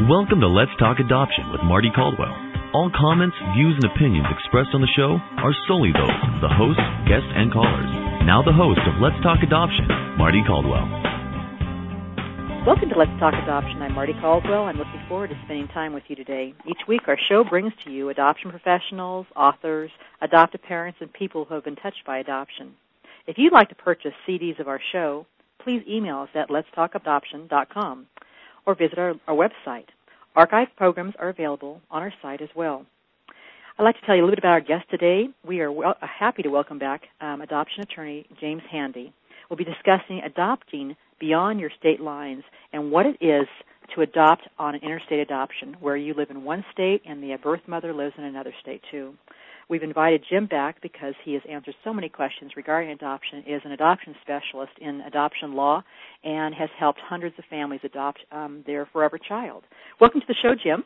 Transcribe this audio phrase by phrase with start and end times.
[0.00, 2.34] Welcome to Let's Talk Adoption with Mardie Caldwell.
[2.74, 6.82] All comments, views, and opinions expressed on the show are solely those of the host,
[7.06, 7.94] guests, and callers.
[8.26, 9.86] Now the host of Let's Talk Adoption,
[10.18, 10.82] Mardie Caldwell.
[12.66, 13.82] Welcome to Let's Talk Adoption.
[13.82, 14.64] I'm Mardie Caldwell.
[14.64, 16.54] I'm looking forward to spending time with you today.
[16.66, 21.54] Each week, our show brings to you adoption professionals, authors, adoptive parents, and people who
[21.54, 22.74] have been touched by adoption.
[23.28, 25.26] If you'd like to purchase CDs of our show,
[25.62, 28.08] please email us at letstalkadoption.com
[28.66, 29.86] or visit our, our website.
[30.36, 32.84] Archive programs are available on our site as well.
[33.78, 35.28] I'd like to tell you a little bit about our guest today.
[35.44, 39.12] We are well, uh, happy to welcome back um, adoption attorney James Handy.
[39.48, 43.46] We'll be discussing adopting beyond your state lines and what it is
[43.94, 47.60] to adopt on an interstate adoption where you live in one state and the birth
[47.66, 49.14] mother lives in another state too.
[49.68, 53.72] We've invited Jim back because he has answered so many questions regarding adoption, is an
[53.72, 55.82] adoption specialist in adoption law,
[56.22, 59.64] and has helped hundreds of families adopt um, their forever child.
[60.00, 60.84] Welcome to the show, Jim.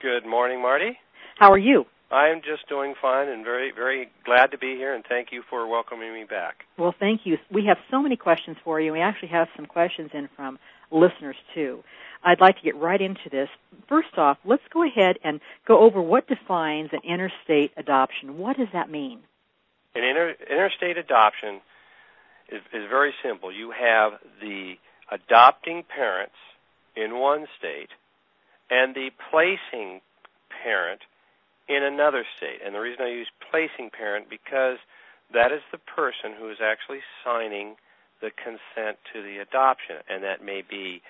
[0.00, 0.96] Good morning, Mardie.
[1.38, 1.84] How are you?
[2.10, 5.68] I'm just doing fine and very, very glad to be here, and thank you for
[5.68, 6.64] welcoming me back.
[6.76, 7.36] Well, thank you.
[7.52, 8.92] We have so many questions for you.
[8.92, 10.58] We actually have some questions in from
[10.90, 11.84] listeners, too.
[12.22, 13.48] I'd like to get right into this.
[13.88, 18.38] First off, let's go ahead and go over what defines an interstate adoption.
[18.38, 19.20] What does that mean?
[19.94, 21.60] An inter- interstate adoption
[22.50, 23.52] is, is very simple.
[23.52, 24.74] You have the
[25.10, 26.36] adopting parents
[26.94, 27.90] in one state
[28.70, 30.00] and the placing
[30.62, 31.00] parent
[31.68, 32.60] in another state.
[32.64, 34.78] And the reason I use placing parent because
[35.32, 37.76] that is the person who is actually signing
[38.20, 41.00] the consent to the adoption, and that may be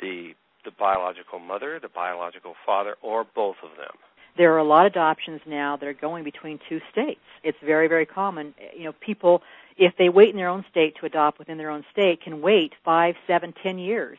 [0.00, 3.96] the the biological mother, the biological father, or both of them.
[4.36, 7.20] There are a lot of adoptions now that are going between two states.
[7.42, 8.54] It's very, very common.
[8.76, 9.42] You know, people,
[9.76, 12.74] if they wait in their own state to adopt within their own state, can wait
[12.84, 14.18] five, seven, ten years.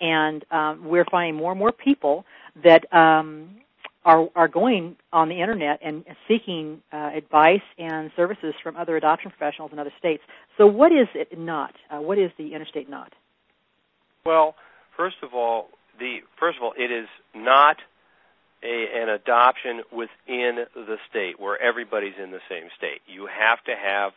[0.00, 2.24] And um, we're finding more and more people
[2.64, 3.50] that um,
[4.04, 9.30] are are going on the internet and seeking uh, advice and services from other adoption
[9.30, 10.24] professionals in other states.
[10.58, 11.74] So, what is it not?
[11.88, 13.12] Uh, what is the interstate not?
[14.24, 14.56] Well,
[14.96, 17.76] first of all, the first of all, it is not
[18.62, 23.00] a, an adoption within the state where everybody's in the same state.
[23.06, 24.12] You have to have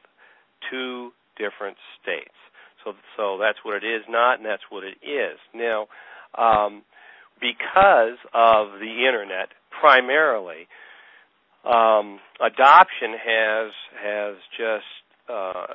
[0.69, 2.35] two different states.
[2.83, 5.39] So, so that's what it is not, and that's what it is.
[5.53, 5.87] Now,
[6.37, 6.83] um,
[7.41, 9.49] because of the internet,
[9.81, 10.67] primarily,
[11.65, 13.71] um, adoption has
[14.01, 14.85] has just
[15.27, 15.65] uh,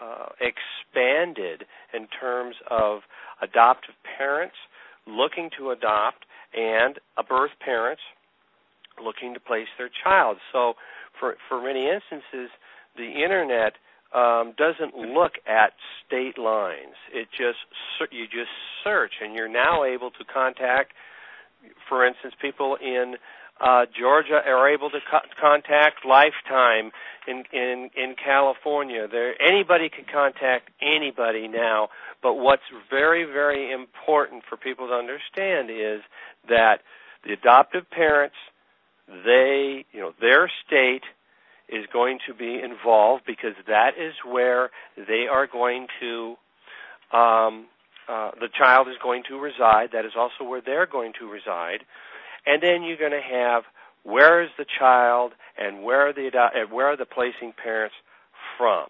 [0.00, 3.00] uh, expanded in terms of
[3.42, 4.56] adoptive parents
[5.06, 6.24] looking to adopt
[6.56, 7.98] and birth parent
[9.02, 10.38] looking to place their child.
[10.52, 10.74] So,
[11.18, 12.50] for for many instances,
[12.96, 13.74] the internet
[14.14, 15.72] um, doesn't look at
[16.06, 16.96] state lines.
[17.12, 17.58] It just
[18.10, 18.50] you just
[18.84, 20.92] search, and you're now able to contact,
[21.88, 23.16] for instance, people in
[23.60, 26.92] uh, Georgia are able to co- contact Lifetime
[27.28, 29.06] in in in California.
[29.10, 31.88] There anybody can contact anybody now.
[32.22, 36.00] But what's very very important for people to understand is
[36.48, 36.78] that
[37.24, 38.36] the adoptive parents,
[39.06, 41.04] they you know their state
[41.68, 46.36] is going to be involved because that is where they are going to.
[47.12, 47.66] Um,
[48.08, 49.90] uh, the child is going to reside.
[49.92, 51.84] That is also where they're going to reside
[52.46, 53.64] and then you're going to have
[54.02, 56.30] where is the child and where are the
[56.70, 57.94] where are the placing parents
[58.56, 58.86] from.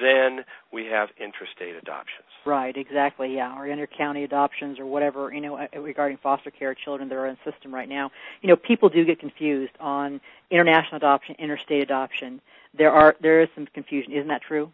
[0.00, 2.26] Then we have interstate adoptions.
[2.46, 7.08] Right, exactly, yeah, or inter-county adoptions or whatever, you know, uh, regarding foster care children
[7.10, 8.10] that are in the system right now.
[8.40, 10.20] You know, people do get confused on
[10.50, 12.40] international adoption, interstate adoption.
[12.76, 14.70] There are there is some confusion, isn't that true?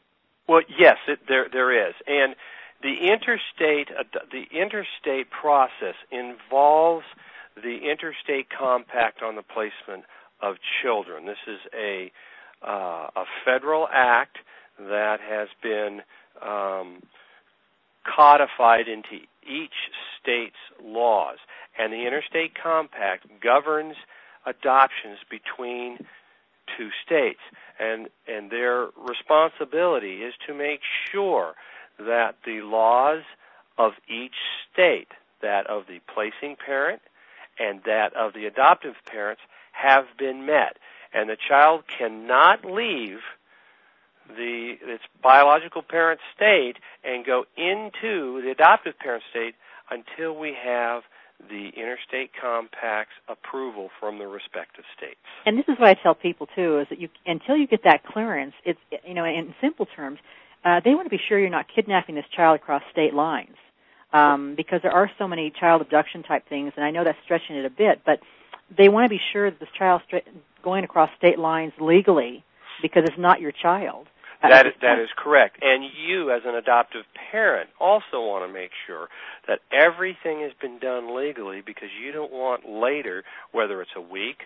[0.48, 2.34] Well, yes, it, there there is, and
[2.82, 3.88] the interstate
[4.32, 7.04] the interstate process involves
[7.62, 10.04] the Interstate Compact on the Placement
[10.42, 11.26] of Children.
[11.26, 12.10] This is a
[12.62, 14.36] uh, a federal act
[14.78, 16.02] that has been
[16.42, 17.02] um,
[18.04, 19.72] codified into each
[20.20, 21.38] state's laws,
[21.78, 23.96] and the Interstate Compact governs
[24.46, 25.98] adoptions between
[26.76, 27.40] two states,
[27.78, 30.80] and and their responsibility is to make
[31.10, 31.54] sure
[31.98, 33.22] that the laws
[33.78, 34.36] of each
[34.72, 35.08] state,
[35.42, 37.00] that of the placing parent
[37.58, 39.42] and that of the adoptive parents
[39.72, 40.78] have been met.
[41.12, 43.18] And the child cannot leave
[44.28, 49.54] the its biological parent state and go into the adoptive parent state
[49.90, 51.02] until we have
[51.48, 55.20] the interstate compact's approval from the respective states.
[55.46, 58.04] And this is what I tell people too: is that you until you get that
[58.04, 60.18] clearance, it's you know in simple terms,
[60.64, 63.56] uh, they want to be sure you're not kidnapping this child across state lines.
[64.12, 67.56] Um, because there are so many child abduction type things, and I know that's stretching
[67.56, 68.20] it a bit, but
[68.76, 70.22] they want to be sure that this child stra-
[70.62, 72.44] going across state lines legally
[72.82, 74.06] because it's not your child.
[74.42, 75.58] That is, that is correct.
[75.60, 79.08] And you, as an adoptive parent, also want to make sure
[79.46, 83.22] that everything has been done legally because you don't want later,
[83.52, 84.38] whether it's a week,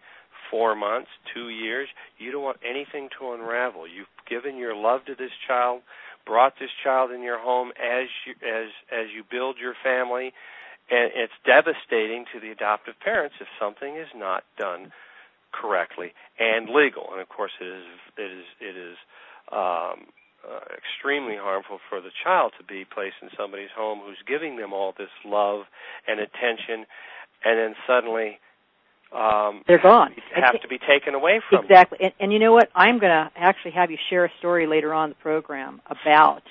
[0.51, 1.89] four months, two years,
[2.19, 3.87] you don't want anything to unravel.
[3.87, 5.83] You've given your love to this child,
[6.27, 10.33] brought this child in your home as you, as as you build your family,
[10.91, 14.93] and it's devastating to the adoptive parents if something is not done
[15.53, 17.09] correctly and legal.
[17.13, 17.85] And of course, it is
[18.17, 18.97] it is it is
[19.53, 20.09] um,
[20.45, 24.73] uh, extremely harmful for the child to be placed in somebody's home who's giving them
[24.73, 25.65] all this love
[26.07, 26.87] and attention,
[27.45, 28.39] and then suddenly
[29.55, 30.15] um, they're gone.
[30.35, 31.99] Have to be taken away from exactly.
[32.01, 32.71] And, and you know what?
[32.75, 36.43] I'm going to actually have you share a story later on in the program about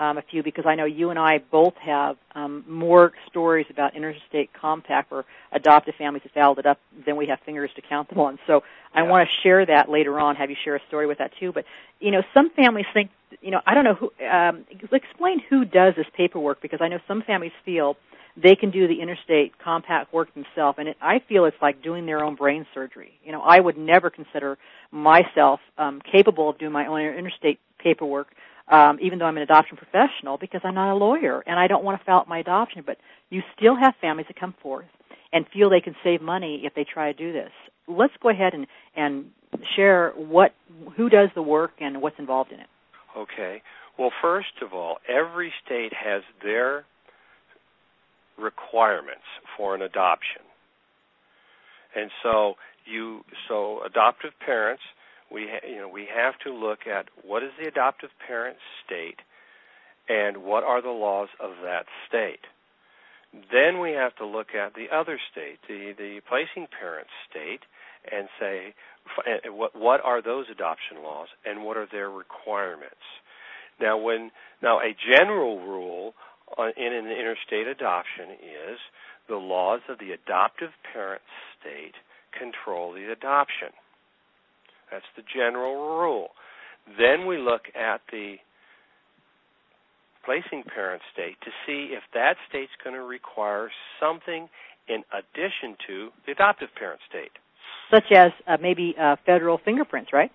[0.00, 3.96] um, a few because I know you and I both have um, more stories about
[3.96, 8.08] interstate compact or adoptive families that fouled it up than we have fingers to count
[8.08, 8.38] them on.
[8.46, 8.62] So
[8.94, 9.08] I yeah.
[9.08, 10.36] want to share that later on.
[10.36, 11.52] Have you share a story with that too?
[11.52, 11.64] But
[12.00, 13.10] you know, some families think,
[13.40, 14.12] you know, I don't know who.
[14.24, 17.96] Um, explain who does this paperwork because I know some families feel
[18.40, 22.06] they can do the interstate compact work themselves, and it, I feel it's like doing
[22.06, 23.12] their own brain surgery.
[23.24, 24.58] You know, I would never consider
[24.90, 28.28] myself um, capable of doing my own interstate paperwork
[28.70, 31.84] um, even though I'm an adoption professional, because I'm not a lawyer and I don't
[31.84, 32.82] want to foul up my adoption.
[32.84, 32.98] But
[33.30, 34.86] you still have families that come forth
[35.32, 37.50] and feel they can save money if they try to do this.
[37.86, 39.30] Let's go ahead and, and
[39.76, 40.54] share what
[40.96, 42.66] who does the work and what's involved in it.
[43.16, 43.62] Okay.
[43.98, 46.84] Well, first of all, every state has their
[48.38, 49.26] requirements
[49.56, 50.42] for an adoption.
[51.94, 52.54] And so
[52.84, 54.82] you so adoptive parents
[55.30, 59.20] we ha- you know we have to look at what is the adoptive parent state
[60.08, 62.40] and what are the laws of that state.
[63.52, 67.60] Then we have to look at the other state, the the placing parent state,
[68.10, 68.74] and say
[69.46, 73.04] what what are those adoption laws and what are their requirements.
[73.80, 74.30] Now, when
[74.62, 76.14] now a general rule
[76.76, 78.78] in an interstate adoption is
[79.28, 81.22] the laws of the adoptive parent
[81.60, 81.94] state
[82.38, 83.68] control the adoption.
[84.90, 86.28] That's the general rule.
[86.98, 88.36] Then we look at the
[90.24, 93.70] placing parent state to see if that state's going to require
[94.00, 94.48] something
[94.88, 97.32] in addition to the adoptive parent state.
[97.92, 100.30] Such as uh, maybe uh, federal fingerprints, right?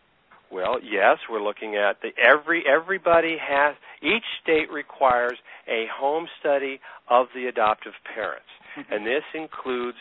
[0.53, 6.79] Well, yes, we're looking at the every everybody has each state requires a home study
[7.09, 8.45] of the adoptive parents.
[8.77, 8.93] Mm-hmm.
[8.93, 9.97] And this includes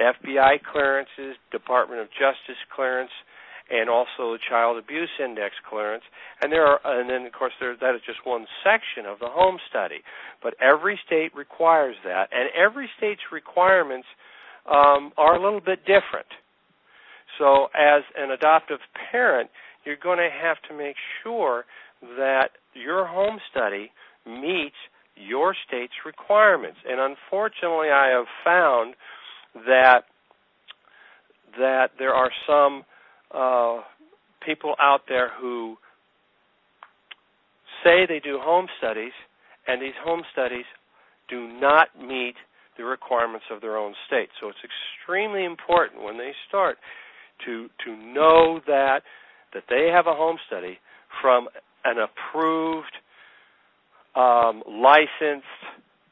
[0.00, 3.10] FBI clearances, Department of Justice clearance,
[3.68, 6.04] and also the child abuse index clearance.
[6.42, 9.28] And there are, and then of course there, that is just one section of the
[9.28, 10.06] home study.
[10.44, 14.06] But every state requires that, and every state's requirements
[14.70, 16.30] um, are a little bit different.
[17.38, 18.78] So as an adoptive
[19.10, 19.50] parent,
[19.84, 21.64] you're going to have to make sure
[22.18, 23.90] that your home study
[24.26, 24.76] meets
[25.16, 26.78] your state's requirements.
[26.88, 28.94] And unfortunately, I have found
[29.66, 30.02] that
[31.58, 32.82] that there are some
[33.34, 33.82] uh,
[34.44, 35.76] people out there who
[37.82, 39.12] say they do home studies,
[39.66, 40.66] and these home studies
[41.30, 42.34] do not meet
[42.76, 44.28] the requirements of their own state.
[44.40, 46.76] So it's extremely important when they start
[47.44, 49.02] to to know that
[49.54, 50.78] that they have a home study
[51.20, 51.48] from
[51.84, 52.92] an approved,
[54.14, 55.46] um, licensed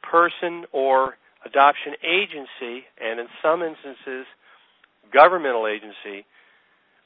[0.02, 4.26] person or adoption agency, and in some instances,
[5.12, 6.24] governmental agency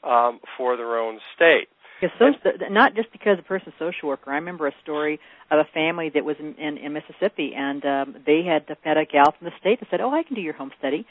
[0.03, 1.67] um, for their own state.
[1.99, 4.31] Because so, not just because the person's a social worker.
[4.31, 5.19] I remember a story
[5.51, 9.03] of a family that was in, in, in Mississippi, and um, they had met a
[9.05, 11.05] gal from the state that said, "Oh, I can do your home study,"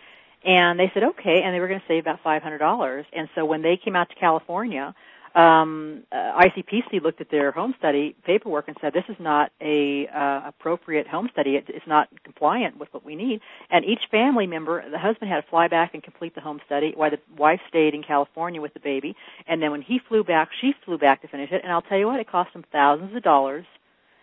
[0.45, 3.07] and they said, "Okay," and they were going to save about five hundred dollars.
[3.12, 4.95] And so when they came out to California,
[5.35, 10.09] um, uh, ICPC looked at their home study paperwork and said this is not a
[10.09, 11.57] uh, appropriate home study.
[11.57, 13.40] It, it's not compliant with what we need.
[13.71, 16.92] And each family member, the husband had to fly back and complete the home study,
[16.97, 19.14] while the wife stayed in California with the baby.
[19.47, 21.62] And then when he flew back, she flew back to finish it.
[21.62, 23.66] And I'll tell you what, it cost them thousands of dollars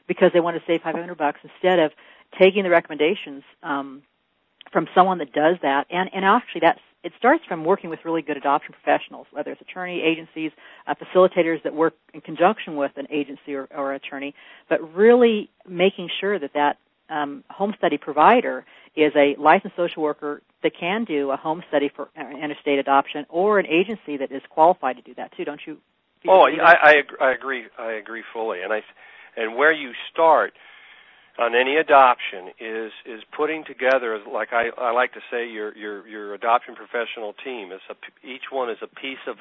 [0.08, 1.92] because they wanted to save 500 bucks instead of
[2.38, 4.02] taking the recommendations um,
[4.76, 5.86] from someone that does that.
[5.90, 9.62] And and actually, that's it starts from working with really good adoption professionals, whether it's
[9.62, 10.52] attorney agencies,
[10.86, 14.34] uh, facilitators that work in conjunction with an agency or, or attorney,
[14.68, 16.78] but really making sure that that
[17.10, 18.66] um, home study provider
[18.98, 22.10] is a licensed social worker that can do a home study for
[22.44, 25.46] interstate adoption, or an agency that is qualified to do that too.
[25.46, 25.78] Don't you?
[26.28, 27.64] Oh, I, I, I agree.
[27.80, 28.82] I agree fully, and I,
[29.38, 30.54] and where you start
[31.38, 36.08] on any adoption is is putting together like I, I like to say your your
[36.08, 39.38] your adoption professional team is a, each one is a piece of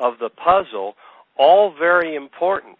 [0.00, 0.94] of the puzzle
[1.38, 2.78] all very important.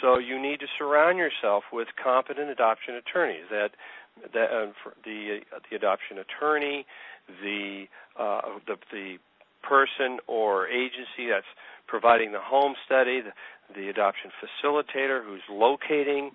[0.00, 3.70] So you need to surround yourself with competent adoption attorneys that
[4.32, 4.72] that uh,
[5.04, 6.86] the uh, the adoption attorney
[7.42, 7.84] the
[8.18, 9.16] uh, the the
[9.62, 11.46] person or agency that's
[11.88, 13.32] providing the home study the,
[13.74, 16.30] the adoption facilitator who's locating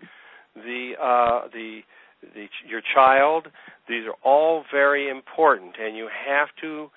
[0.56, 1.82] the uh, the
[2.22, 3.48] the your child.
[3.88, 6.90] These are all very important, and you have to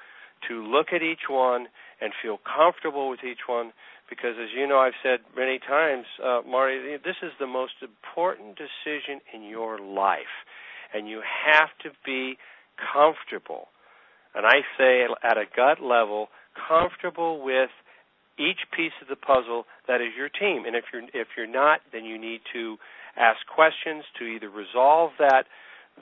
[0.48, 1.66] to look at each one
[2.00, 3.72] and feel comfortable with each one.
[4.10, 8.58] Because, as you know, I've said many times, uh, Mardie, this is the most important
[8.58, 10.44] decision in your life,
[10.92, 12.36] and you have to be
[12.92, 13.68] comfortable.
[14.34, 16.28] And I say at a gut level,
[16.68, 17.70] comfortable with
[18.38, 20.64] each piece of the puzzle that is your team.
[20.66, 22.76] And if you're if you're not, then you need to
[23.16, 25.46] ask questions to either resolve that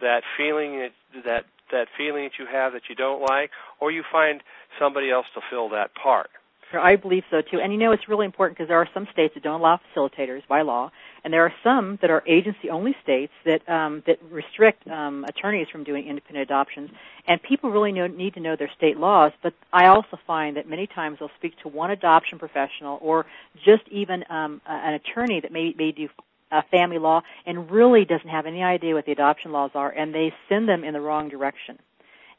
[0.01, 0.89] that feeling
[1.25, 3.51] that that feeling that you have that you don't like,
[3.81, 4.43] or you find
[4.79, 6.31] somebody else to fill that part.
[6.75, 7.61] I believe so too.
[7.61, 10.47] And you know, it's really important because there are some states that don't allow facilitators
[10.49, 10.91] by law,
[11.25, 15.85] and there are some that are agency-only states that um, that restrict um, attorneys from
[15.85, 16.91] doing independent adoptions.
[17.27, 19.33] And people really know, need to know their state laws.
[19.43, 23.27] But I also find that many times they'll speak to one adoption professional or
[23.65, 26.09] just even um, an attorney that may may do
[26.53, 30.15] uh, family law and really doesn't have any idea what the adoption laws are, and
[30.15, 31.79] they send them in the wrong direction.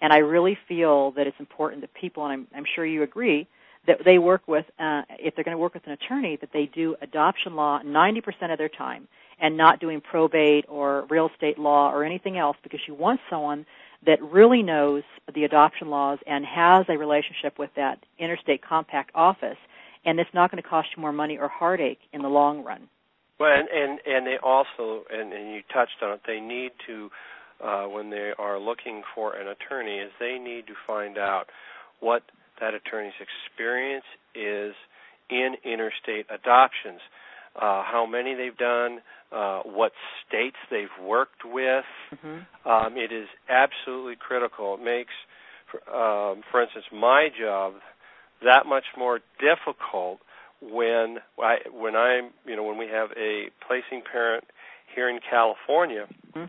[0.02, 3.48] And I really feel that it's important that people, and I'm, I'm sure you agree,
[3.88, 6.70] that they work with, uh, if they're going to work with an attorney, that they
[6.74, 9.08] do adoption law 90% of their time
[9.40, 13.66] and not doing probate or real estate law or anything else because you want someone
[14.06, 15.04] that really knows
[15.34, 19.58] the adoption laws and has a relationship with that interstate compact office
[20.06, 22.90] and it's not going to cost you more money or heartache in the long run.
[23.40, 26.22] Well, and and, and they also, and, and you touched on it.
[26.26, 27.10] They need to,
[27.64, 31.46] uh, when they are looking for an attorney, is they need to find out
[32.00, 32.24] what
[32.62, 34.74] that attorney's experience is
[35.30, 37.02] in interstate adoptions,
[37.56, 39.00] uh, how many they've done,
[39.32, 39.92] uh, what
[40.28, 41.86] states they've worked with.
[42.14, 42.70] Mm-hmm.
[42.70, 44.76] Um, it is absolutely critical.
[44.76, 45.14] It makes,
[45.72, 47.74] for, um, for instance, my job
[48.44, 50.20] that much more difficult
[50.72, 54.46] when I when I'm you know when we have a placing parent
[54.96, 56.06] here in California,
[56.36, 56.46] mm-hmm.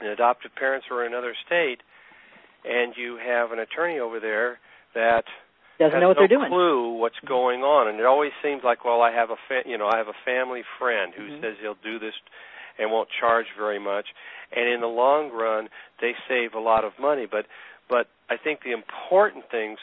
[0.00, 1.78] and adoptive parents are in another state,
[2.64, 4.58] and you have an attorney over there
[4.94, 5.24] that
[5.78, 6.48] doesn't has know what no they're doing.
[6.48, 9.78] Clue what's going on, and it always seems like well I have a fa- you
[9.78, 11.42] know I have a family friend who mm-hmm.
[11.42, 12.14] says he'll do this
[12.78, 14.06] and won't charge very much,
[14.54, 15.68] and in the long run
[16.00, 17.26] they save a lot of money.
[17.30, 17.46] But
[17.88, 19.78] but I think the important things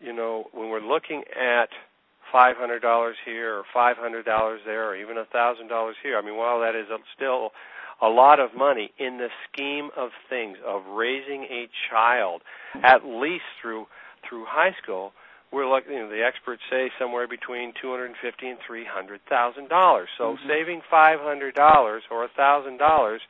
[0.00, 1.70] you know when we're looking at
[2.32, 6.18] five hundred dollars here or five hundred dollars there or even a thousand dollars here.
[6.18, 7.50] I mean, while that is still
[8.00, 12.42] a lot of money in the scheme of things of raising a child,
[12.82, 13.86] at least through
[14.28, 15.12] through high school,
[15.52, 18.86] we're like you know the experts say somewhere between two hundred and fifty and three
[18.86, 20.08] hundred thousand dollars.
[20.18, 20.48] So mm-hmm.
[20.48, 23.20] saving five hundred dollars or a thousand dollars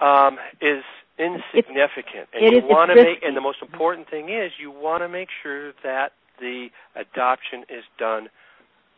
[0.00, 0.82] um, is
[1.18, 3.22] insignificant, and it you want to make.
[3.22, 7.84] And the most important thing is you want to make sure that the adoption is
[7.98, 8.28] done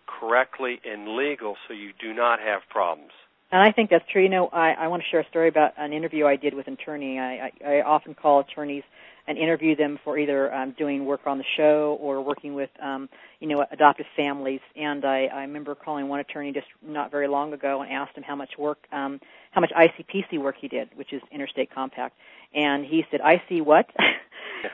[0.06, 3.12] correctly and legal so you do not have problems.
[3.50, 4.22] And I think that's true.
[4.22, 6.68] You know, I, I want to share a story about an interview I did with
[6.68, 7.18] an attorney.
[7.18, 8.82] I, I, I often call attorneys
[9.28, 13.08] and interview them for either um, doing work on the show or working with, um,
[13.40, 14.60] you know, adoptive families.
[14.74, 18.24] And I, I remember calling one attorney just not very long ago and asked him
[18.24, 19.20] how much work, um,
[19.52, 22.16] how much ICPC work he did, which is Interstate Compact.
[22.54, 23.86] And he said, "I see what?"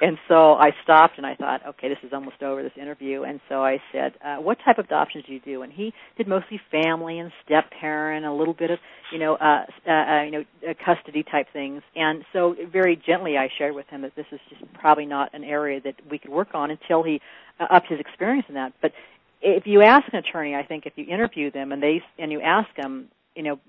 [0.00, 3.22] and so I stopped and I thought, okay, this is almost over this interview.
[3.22, 5.62] And so I said, uh, what type of adoptions do you do?
[5.62, 8.78] And he did mostly family and step parent, a little bit of,
[9.12, 11.82] you know, uh, uh, uh, you know, uh, custody type things.
[11.96, 15.44] And so very gently I shared with him that this is just probably not an
[15.44, 17.20] area that we could work on until he
[17.60, 18.72] uh, upped his experience in that.
[18.80, 18.92] But
[19.40, 22.40] if you ask an attorney, I think if you interview them and they and you
[22.40, 23.06] ask them,
[23.36, 23.60] you know,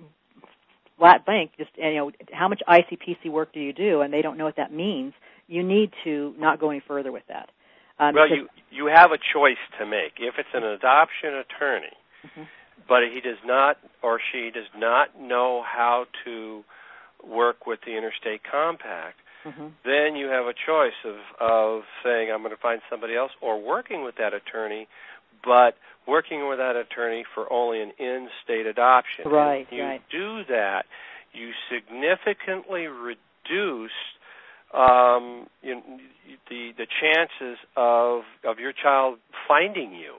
[1.00, 4.38] flat bank, just you know, how much ICPC work do you do, and they don't
[4.38, 5.14] know what that means
[5.50, 7.50] you need to not go any further with that.
[8.00, 10.14] Um, well, you you have a choice to make.
[10.20, 12.44] If it's an adoption attorney, mm-hmm.
[12.88, 16.64] but he does not or she does not know how to
[17.28, 19.68] work with the interstate compact, mm-hmm.
[19.84, 23.62] then you have a choice of of saying I'm going to find somebody else or
[23.62, 24.88] working with that attorney,
[25.44, 25.76] but
[26.10, 29.30] working with that attorney for only an in-state adoption.
[29.30, 29.66] Right.
[29.66, 30.02] If you right.
[30.12, 30.84] do that,
[31.34, 33.92] you significantly reduce
[34.74, 35.84] um, you know,
[36.50, 40.16] the the chances of of your child finding you.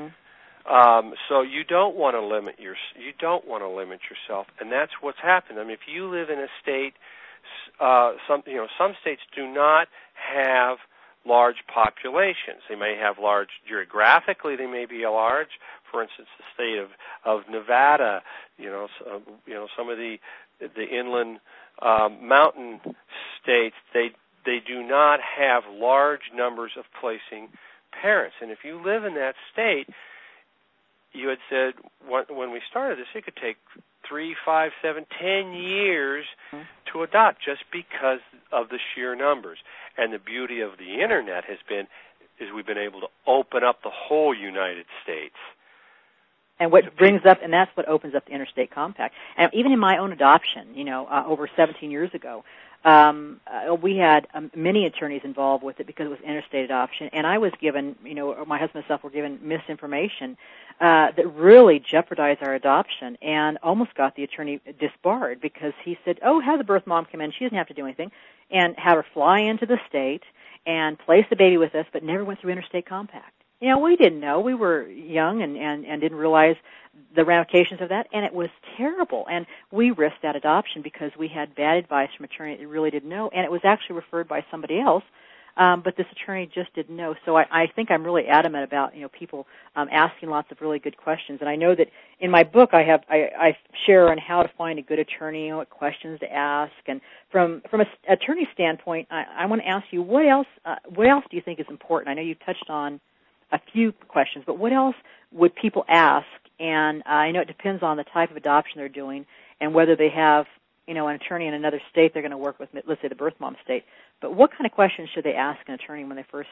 [0.00, 0.72] Mm-hmm.
[0.72, 4.72] Um, so you don't want to limit your you don't want to limit yourself, and
[4.72, 5.58] that's what's happened.
[5.58, 6.94] I mean, if you live in a state,
[7.78, 10.78] uh, some you know some states do not have
[11.26, 12.62] large populations.
[12.68, 14.56] They may have large geographically.
[14.56, 15.48] They may be large.
[15.90, 16.90] For instance, the state of
[17.24, 18.22] of Nevada.
[18.58, 20.16] You know, so, you know some of the
[20.60, 21.40] the inland
[21.82, 22.80] um, mountain
[23.42, 23.76] states.
[23.92, 24.10] They
[24.46, 27.48] they do not have large numbers of placing
[28.00, 28.36] parents.
[28.40, 29.88] And if you live in that state,
[31.12, 31.74] you had said
[32.06, 33.56] when we started this, it could take
[34.08, 36.64] three, five, seven, ten years mm-hmm.
[36.92, 38.20] to adopt just because
[38.52, 39.58] of the sheer numbers.
[39.96, 41.86] And the beauty of the internet has been
[42.38, 45.36] is we've been able to open up the whole United States.
[46.58, 49.14] And what brings up, and that's what opens up the interstate compact.
[49.38, 52.44] And even in my own adoption, you know, uh, over 17 years ago,
[52.84, 57.10] um, uh, we had um, many attorneys involved with it because it was interstate adoption,
[57.12, 60.36] and I was given, you know, my husband and myself were given misinformation
[60.80, 66.20] uh, that really jeopardized our adoption, and almost got the attorney disbarred because he said,
[66.24, 68.10] "Oh, have the birth mom come in; she doesn't have to do anything,"
[68.50, 70.22] and have her fly into the state
[70.66, 73.39] and place the baby with us, but never went through interstate compact.
[73.60, 74.40] You know, we didn't know.
[74.40, 76.56] We were young and, and, and didn't realize
[77.14, 79.26] the ramifications of that, and it was terrible.
[79.30, 83.08] And we risked that adoption because we had bad advice from attorney that really didn't
[83.08, 85.04] know, and it was actually referred by somebody else.
[85.56, 87.14] Um, but this attorney just didn't know.
[87.26, 90.60] So I, I think I'm really adamant about you know people um, asking lots of
[90.60, 91.38] really good questions.
[91.40, 91.88] And I know that
[92.20, 95.52] in my book I have I, I share on how to find a good attorney,
[95.52, 96.72] what questions to ask.
[96.86, 97.00] And
[97.30, 101.08] from from an attorney standpoint, I, I want to ask you what else uh, what
[101.08, 102.10] else do you think is important?
[102.10, 103.00] I know you touched on
[103.52, 104.96] a few questions, but what else
[105.32, 106.26] would people ask
[106.58, 109.24] and I know it depends on the type of adoption they're doing
[109.60, 110.44] and whether they have,
[110.86, 113.14] you know, an attorney in another state they're going to work with, let's say the
[113.14, 113.84] birth mom state.
[114.20, 116.50] But what kind of questions should they ask an attorney when they're first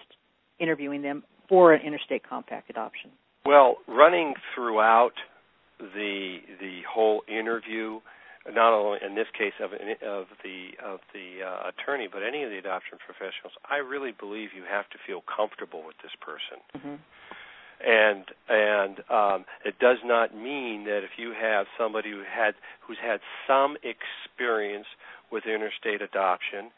[0.59, 3.11] interviewing them for an interstate compact adoption?
[3.45, 5.13] Well, running throughout
[5.79, 8.01] the the whole interview,
[8.53, 12.51] not only in this case of of the of the uh, attorney, but any of
[12.51, 16.59] the adoption professionals, I really believe you have to feel comfortable with this person.
[16.77, 16.97] Mm-hmm
[17.81, 22.99] and and um, it does not mean that if you have somebody who had who's
[23.01, 24.87] had some experience
[25.31, 26.71] with interstate adoption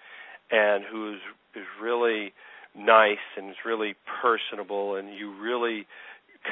[0.50, 1.20] and who's
[1.54, 2.32] is really
[2.76, 5.86] nice and is really personable and you really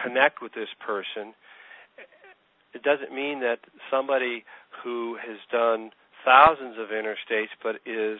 [0.02, 1.34] connect with this person
[2.74, 3.58] it doesn't mean that
[3.90, 4.44] somebody
[4.82, 5.90] who has done
[6.24, 8.18] thousands of interstates but is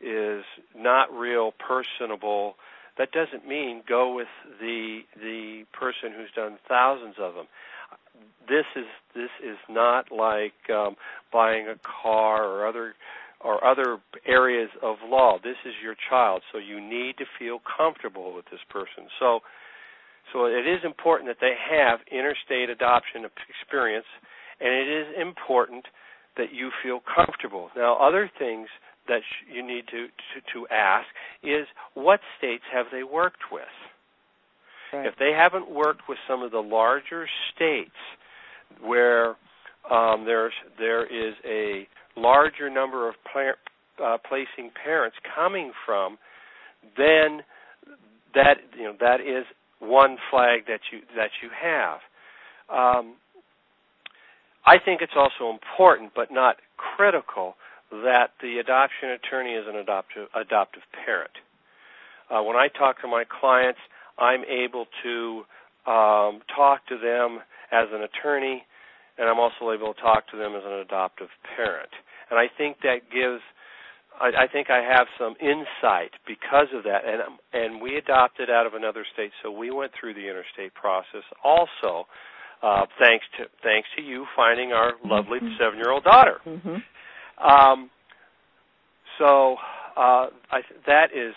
[0.00, 0.44] is
[0.76, 2.54] not real personable
[2.98, 4.28] that doesn't mean go with
[4.60, 7.46] the the person who's done thousands of them.
[8.48, 10.96] This is this is not like um,
[11.32, 12.94] buying a car or other
[13.40, 15.38] or other areas of law.
[15.42, 19.08] This is your child, so you need to feel comfortable with this person.
[19.18, 19.40] So
[20.32, 24.06] so it is important that they have interstate adoption experience,
[24.60, 25.84] and it is important
[26.36, 27.70] that you feel comfortable.
[27.76, 28.68] Now, other things
[29.08, 31.06] that you need to, to, to ask
[31.42, 33.62] is what states have they worked with?
[34.92, 35.06] Right.
[35.06, 37.90] If they haven't worked with some of the larger states
[38.82, 39.36] where
[39.90, 46.18] um, there's there is a larger number of uh, placing parents coming from,
[46.96, 47.42] then
[48.34, 49.44] that you know that is
[49.80, 51.98] one flag that you that you have.
[52.68, 53.16] Um,
[54.66, 57.56] I think it's also important, but not critical,
[57.90, 61.32] that the adoption attorney is an adoptive adoptive parent.
[62.30, 63.80] Uh, when I talk to my clients,
[64.18, 65.42] I'm able to
[65.90, 67.40] um, talk to them
[67.72, 68.62] as an attorney,
[69.18, 71.90] and I'm also able to talk to them as an adoptive parent.
[72.30, 73.42] And I think that gives,
[74.20, 77.02] I, I think I have some insight because of that.
[77.06, 81.24] And and we adopted out of another state, so we went through the interstate process
[81.42, 82.06] also.
[82.62, 85.56] Uh, thanks to thanks to you finding our lovely mm-hmm.
[85.58, 86.36] seven year old daughter.
[86.46, 87.46] Mm-hmm.
[87.46, 87.90] Um,
[89.18, 89.56] so
[89.96, 91.34] uh, I, that is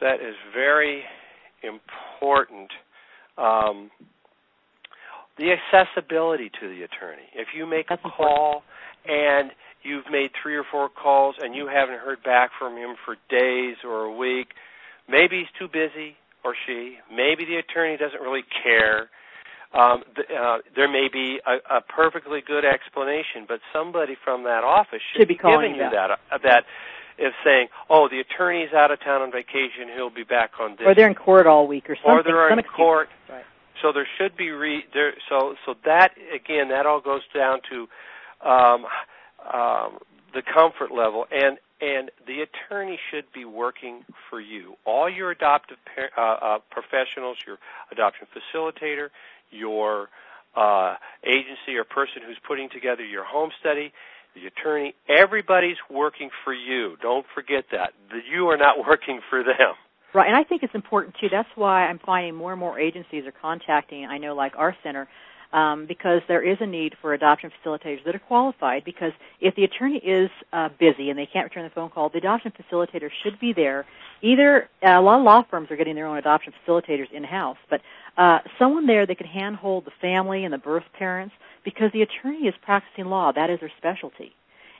[0.00, 1.02] that is very
[1.62, 2.70] important.
[3.36, 3.90] Um,
[5.38, 7.28] the accessibility to the attorney.
[7.34, 8.62] If you make That's a call
[9.04, 9.50] important.
[9.50, 9.50] and
[9.86, 13.76] you've made three or four calls and you haven't heard back from him for days
[13.84, 14.48] or a week,
[15.08, 16.98] maybe he's too busy or she.
[17.10, 19.08] Maybe the attorney doesn't really care
[19.76, 24.64] um, th- uh, there may be a, a perfectly good explanation, but somebody from that
[24.64, 26.10] office should, should be giving you that.
[26.10, 26.64] Uh, that
[27.18, 30.86] is saying, "Oh, the attorney's out of town on vacation; he'll be back on this."
[30.86, 32.10] Or they're in court all week, or something.
[32.10, 33.08] Or they're in court.
[33.28, 33.44] Right.
[33.82, 35.14] So there should be re there.
[35.28, 38.86] So so that again, that all goes down to um,
[39.52, 39.98] um,
[40.34, 44.76] the comfort level, and and the attorney should be working for you.
[44.86, 47.58] All your adoptive par- uh, uh, professionals, your
[47.92, 49.08] adoption facilitator,
[49.50, 50.08] your
[50.56, 53.92] uh, agency or person who's putting together your home study,
[54.34, 56.96] the attorney, everybody's working for you.
[57.02, 57.92] Don't forget that.
[58.30, 59.74] You are not working for them.
[60.14, 61.28] Right, and I think it's important too.
[61.30, 64.06] That's why I'm finding more and more agencies are contacting.
[64.06, 65.08] I know, like our center,
[65.52, 68.84] um, because there is a need for adoption facilitators that are qualified.
[68.84, 72.18] Because if the attorney is uh, busy and they can't return the phone call, the
[72.18, 73.86] adoption facilitator should be there.
[74.22, 77.58] Either uh, a lot of law firms are getting their own adoption facilitators in house,
[77.68, 77.80] but
[78.16, 82.46] uh, someone there that can handhold the family and the birth parents because the attorney
[82.46, 83.32] is practicing law.
[83.32, 84.34] That is their specialty.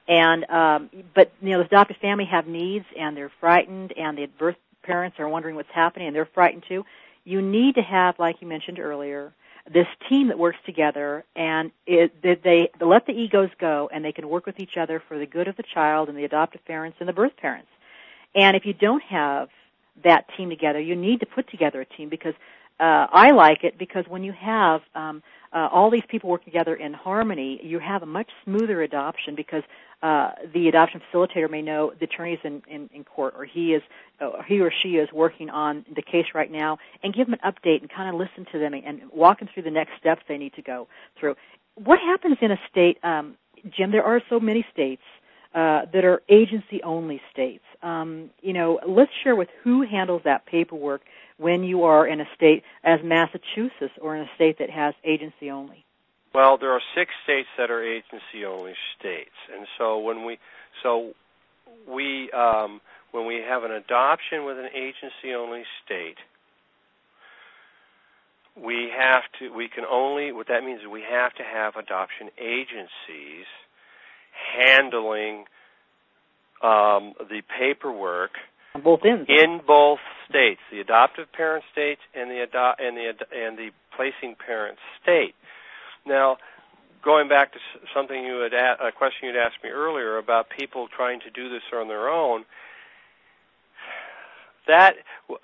[0.09, 4.26] And um, but you know the adopted family have needs and they're frightened and the
[4.38, 6.85] birth parents are wondering what's happening and they're frightened too.
[7.24, 9.33] You need to have, like you mentioned earlier,
[9.72, 14.12] this team that works together and it, they, they let the egos go and they
[14.12, 16.96] can work with each other for the good of the child and the adoptive parents
[17.00, 17.68] and the birth parents.
[18.35, 19.48] And if you don't have
[20.05, 22.35] that team together, you need to put together a team because
[22.79, 26.74] uh, I like it because when you have um, uh, all these people work together
[26.74, 29.62] in harmony, you have a much smoother adoption because
[30.02, 33.72] uh, the adoption facilitator may know the attorney is in, in, in court or he
[33.72, 33.82] is
[34.20, 37.52] uh, he or she is working on the case right now and give them an
[37.52, 40.22] update and kind of listen to them and, and walk them through the next steps
[40.28, 40.87] they need to go
[41.18, 41.35] through.
[41.76, 43.37] What happens in a state, um,
[43.76, 43.90] Jim?
[43.90, 45.02] There are so many states
[45.54, 47.64] uh, that are agency only states.
[47.82, 51.00] Um, you know, let's share with who handles that paperwork
[51.38, 55.50] when you are in a state as Massachusetts or in a state that has agency
[55.50, 55.86] only?
[56.37, 60.37] Well, there are six states that are agency only states, and so when we
[60.83, 61.14] so
[61.88, 66.18] we um, when we have an adoption with an agency only state,
[68.55, 72.29] we have to we can only what that means is we have to have adoption
[72.38, 73.46] agencies
[74.59, 75.46] handling
[76.62, 78.33] um, the paperwork
[78.85, 79.27] both ends.
[79.27, 84.37] In both states, the adoptive parent state and the ado- and the and the placing
[84.37, 85.35] parent state.
[86.07, 86.38] Now,
[87.05, 87.59] going back to
[87.95, 91.49] something you had a-, a question you'd asked me earlier about people trying to do
[91.49, 92.45] this on their own.
[94.66, 94.97] That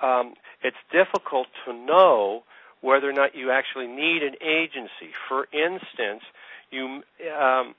[0.03, 2.42] um, it's difficult to know
[2.81, 5.14] whether or not you actually need an agency.
[5.29, 6.22] For instance,
[6.70, 7.75] you um,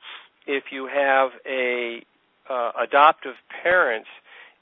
[0.47, 2.03] if you have a
[2.49, 4.07] uh, adoptive parents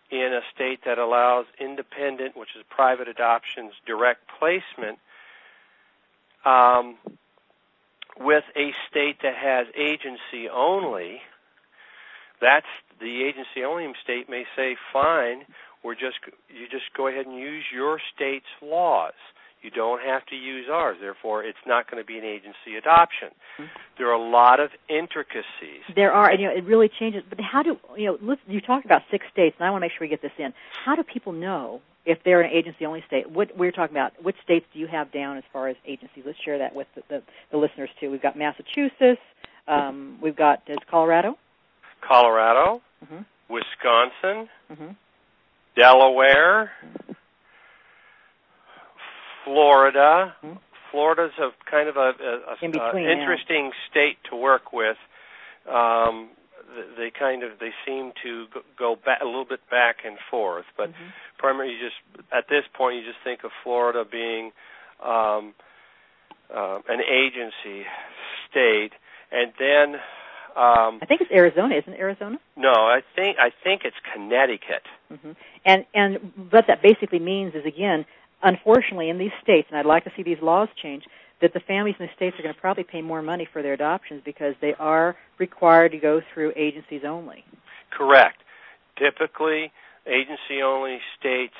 [0.09, 4.99] in a state that allows independent, which is private adoptions, direct placement,
[6.43, 6.97] um,
[8.19, 11.21] with a state that has agency only,
[12.41, 12.67] that's
[12.99, 15.45] the agency only state may say, fine,
[15.83, 16.17] we're just
[16.49, 19.13] you just go ahead and use your state's laws.
[19.61, 20.97] You don't have to use ours.
[20.99, 23.29] Therefore, it's not going to be an agency adoption.
[23.59, 23.65] Mm-hmm.
[23.97, 25.85] There are a lot of intricacies.
[25.95, 27.21] There are, and you know, it really changes.
[27.29, 28.17] But how do you know?
[28.21, 30.31] Listen, you talked about six states, and I want to make sure we get this
[30.39, 30.51] in.
[30.83, 33.29] How do people know if they're an agency-only state?
[33.29, 34.13] What we're talking about?
[34.23, 36.23] Which states do you have down as far as agencies?
[36.25, 38.11] Let's share that with the, the, the listeners too.
[38.11, 39.21] We've got Massachusetts.
[39.67, 41.37] Um, we've got is Colorado.
[42.05, 43.21] Colorado, mm-hmm.
[43.47, 44.91] Wisconsin, mm-hmm.
[45.75, 46.71] Delaware.
[46.83, 47.11] Mm-hmm
[49.43, 50.35] Florida.
[50.43, 50.57] Mm-hmm.
[50.91, 53.89] Florida's a kind of a, a, a between, uh, interesting yeah.
[53.89, 54.97] state to work with.
[55.69, 56.29] Um,
[56.97, 58.45] they kind of they seem to
[58.77, 61.09] go back a little bit back and forth, but mm-hmm.
[61.37, 61.95] primarily, just
[62.31, 64.51] at this point you just think of Florida being
[65.03, 65.53] um,
[66.53, 67.85] uh, an agency
[68.49, 68.91] state,
[69.31, 69.99] and then
[70.55, 72.37] um, I think it's Arizona, isn't it Arizona?
[72.55, 74.83] No, I think I think it's Connecticut.
[75.11, 75.31] Mm-hmm.
[75.65, 78.05] And and what that basically means is again
[78.43, 81.03] unfortunately, in these states, and I'd like to see these laws change,
[81.41, 83.73] that the families in the states are going to probably pay more money for their
[83.73, 87.43] adoptions because they are required to go through agencies only.
[87.89, 88.37] Correct.
[88.97, 89.71] Typically,
[90.07, 91.55] agency-only states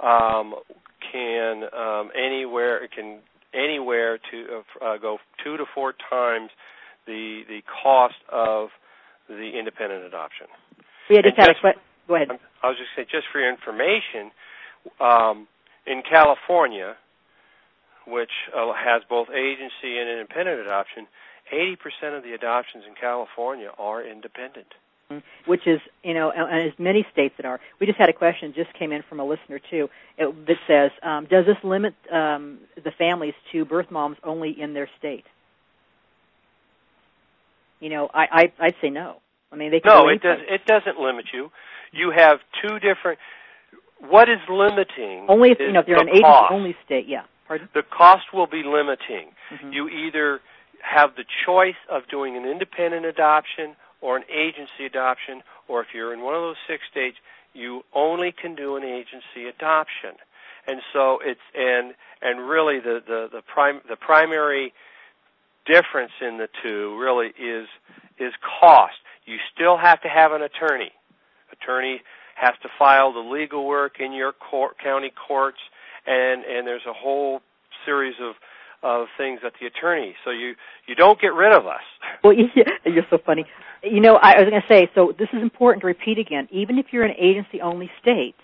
[0.00, 0.54] um,
[1.12, 3.20] can um, anywhere can
[3.54, 6.50] anywhere to uh, go two to four times
[7.06, 8.68] the the cost of
[9.28, 10.46] the independent adoption.
[11.08, 11.74] We had just had a.
[12.08, 12.28] Go ahead.
[12.62, 14.30] I was just saying, just for your information,
[15.00, 15.48] um,
[15.86, 16.96] in California,
[18.06, 21.06] which uh, has both agency and independent adoption,
[21.52, 24.66] 80% of the adoptions in California are independent.
[25.10, 25.50] Mm-hmm.
[25.50, 27.60] Which is, you know, and as many states that are.
[27.80, 29.88] We just had a question just came in from a listener too
[30.18, 34.74] it, that says, um, "Does this limit um, the families to birth moms only in
[34.74, 35.22] their state?"
[37.78, 38.26] You know, I,
[38.58, 39.18] I I'd say no.
[39.52, 40.38] I mean, they can no, it does.
[40.48, 41.52] It doesn't limit you.
[41.92, 43.20] You have two different
[44.00, 45.26] what is limiting?
[45.28, 47.22] Only if you know if you're an agency only state, yeah.
[47.46, 47.68] Pardon?
[47.74, 49.30] The cost will be limiting.
[49.50, 49.72] Mm-hmm.
[49.72, 50.40] You either
[50.82, 56.12] have the choice of doing an independent adoption or an agency adoption, or if you're
[56.12, 57.16] in one of those six states,
[57.54, 60.12] you only can do an agency adoption.
[60.66, 64.72] and so it's and and really the the the prime the primary
[65.64, 67.68] difference in the two really is
[68.18, 68.96] is cost.
[69.24, 70.92] You still have to have an attorney.
[71.52, 72.02] Attorney
[72.36, 75.58] has to file the legal work in your court, county courts,
[76.06, 77.40] and and there's a whole
[77.84, 78.34] series of
[78.82, 80.14] of things at the attorney.
[80.24, 80.54] So you
[80.86, 81.82] you don't get rid of us.
[82.24, 82.34] Well,
[82.84, 83.44] you're so funny.
[83.82, 84.90] You know, I was going to say.
[84.94, 86.48] So this is important to repeat again.
[86.50, 88.34] Even if you're an agency-only state,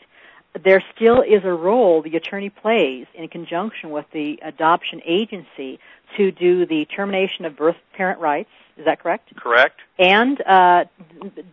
[0.62, 5.80] there still is a role the attorney plays in conjunction with the adoption agency
[6.16, 8.50] to do the termination of birth parent rights.
[8.82, 9.30] Is that correct?
[9.36, 9.78] Correct.
[9.96, 10.84] And uh,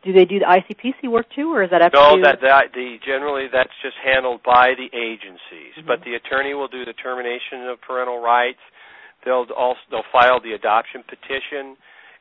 [0.03, 2.15] do they do the ICPC work too, or is that up no?
[2.15, 5.85] to that that the generally that's just handled by the agencies, Mhm.
[5.85, 8.57] but the attorney will do the termination of parental rights.
[9.23, 11.77] They'll also they'll file the adoption petition,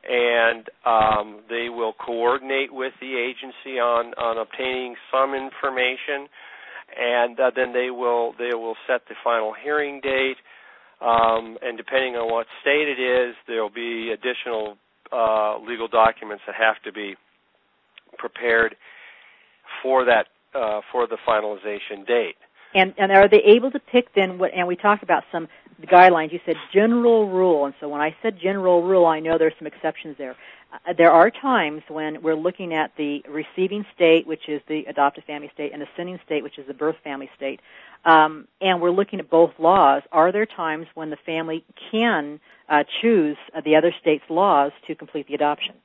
[0.07, 6.29] and um, they will coordinate with the agency on on obtaining some information,
[6.95, 10.37] and uh, then they will they will set the final hearing date.
[11.01, 14.77] Um, and depending on what state it is, there will be additional
[15.11, 17.15] uh, legal documents that have to be
[18.17, 18.75] prepared
[19.81, 22.35] for that uh, for the finalization date.
[22.75, 24.51] And and are they able to pick then what?
[24.53, 25.47] And we talked about some
[25.83, 26.31] guidelines.
[26.31, 29.67] You said general rule, and so when I said general rule, I know there's some
[29.67, 30.35] exceptions there.
[30.71, 35.23] Uh, there are times when we're looking at the receiving state, which is the adoptive
[35.25, 37.59] family state, and the sending state, which is the birth family state,
[38.05, 40.03] um, and we're looking at both laws.
[40.11, 44.95] Are there times when the family can uh, choose uh, the other state's laws to
[44.95, 45.75] complete the adoption?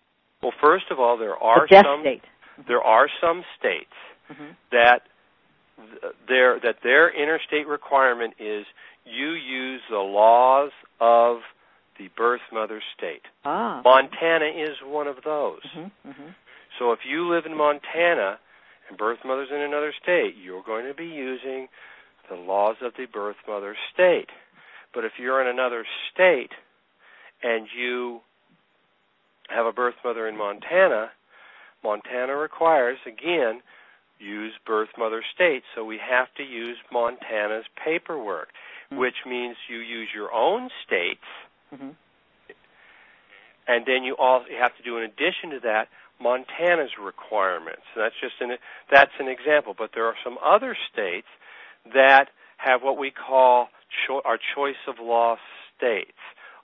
[0.42, 2.22] Well, first of all, there are the some state.
[2.68, 3.90] there are some states
[4.28, 5.02] hmm that
[5.76, 8.64] th- their that their interstate requirement is
[9.04, 10.70] you use the laws
[11.00, 11.38] of
[11.98, 13.22] the birth mother state.
[13.44, 13.80] Ah.
[13.84, 15.60] Montana is one of those.
[15.72, 16.28] hmm hmm
[16.78, 18.38] So if you live in Montana
[18.88, 21.68] and birth mother's in another state, you're going to be using
[22.28, 24.28] the laws of the birth mother state.
[24.94, 26.50] But if you're in another state
[27.42, 28.20] and you
[29.48, 31.10] have a birth mother in Montana,
[31.82, 33.60] Montana requires again
[34.18, 38.48] use birth mother state, so we have to use Montana's paperwork,
[38.90, 38.98] Hmm.
[38.98, 41.24] which means you use your own states
[41.70, 41.90] hmm
[43.66, 45.88] and then you also have to do in addition to that
[46.20, 47.82] Montana's requirements.
[47.96, 48.56] That's just an
[48.90, 51.26] that's an example, but there are some other states
[51.92, 52.26] that
[52.58, 53.68] have what we call
[54.06, 55.36] cho- our choice of law
[55.76, 56.18] states.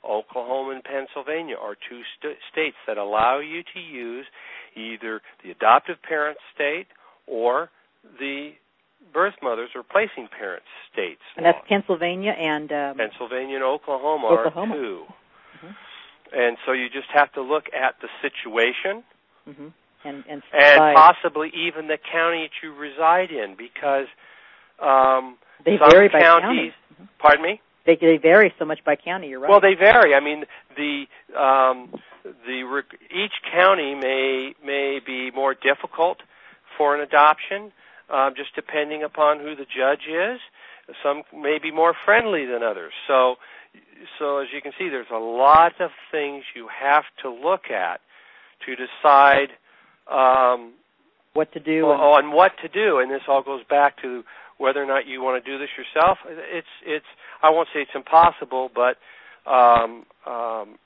[0.09, 4.27] Oklahoma and Pennsylvania are two st- states that allow you to use
[4.75, 6.87] either the adoptive parent state
[7.27, 7.71] or
[8.19, 8.53] the
[9.13, 11.23] birth mother's or placing parent states.
[11.37, 11.59] And that's.
[11.69, 14.75] Pennsylvania and um, Pennsylvania and Oklahoma, Oklahoma.
[14.75, 15.05] are 2
[15.61, 15.77] Mhm.
[16.33, 19.03] And so you just have to look at the situation
[19.45, 19.69] hmm
[20.05, 24.07] and and, and possibly even the county that you reside in because
[24.81, 26.73] um, they some vary by counties.
[26.73, 26.75] county.
[27.03, 27.09] Mhm.
[27.19, 27.61] Pardon me.
[27.85, 29.29] They they vary so much by county.
[29.29, 29.51] You're right.
[29.51, 30.15] Well, they vary.
[30.15, 30.45] I mean,
[30.77, 31.05] the
[31.39, 36.19] um, the each county may may be more difficult
[36.77, 37.73] for an adoption,
[38.11, 40.41] um, just depending upon who the judge is.
[41.03, 42.93] Some may be more friendly than others.
[43.07, 43.37] So,
[44.19, 48.01] so as you can see, there's a lot of things you have to look at
[48.67, 49.51] to decide
[50.11, 50.73] um,
[51.35, 51.91] what to do.
[51.91, 54.25] and- on what to do, and this all goes back to
[54.59, 56.19] whether or not you want to do this yourself.
[56.27, 57.07] It's it's
[57.43, 58.99] I won't say it's impossible, but
[59.51, 60.79] um, um,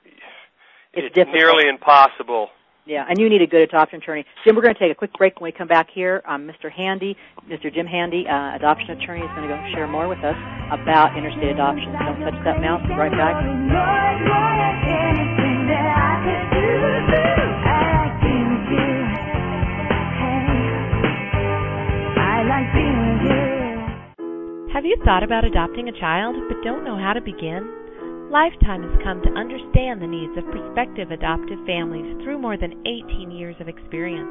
[0.92, 2.50] It's it's, nearly impossible.
[2.86, 4.26] Yeah, and you need a good adoption attorney.
[4.44, 5.40] Jim, we're going to take a quick break.
[5.40, 6.70] When we come back here, um, Mr.
[6.70, 7.16] Handy,
[7.48, 7.72] Mr.
[7.72, 10.36] Jim Handy, uh, adoption attorney, is going to go share more with us
[10.70, 11.92] about interstate adoption.
[11.92, 12.82] Don't touch that mouse.
[12.86, 13.40] Be right back.
[24.74, 27.83] Have you thought about adopting a child but don't know how to begin?
[28.34, 33.30] Lifetime has come to understand the needs of prospective adoptive families through more than 18
[33.30, 34.26] years of experience.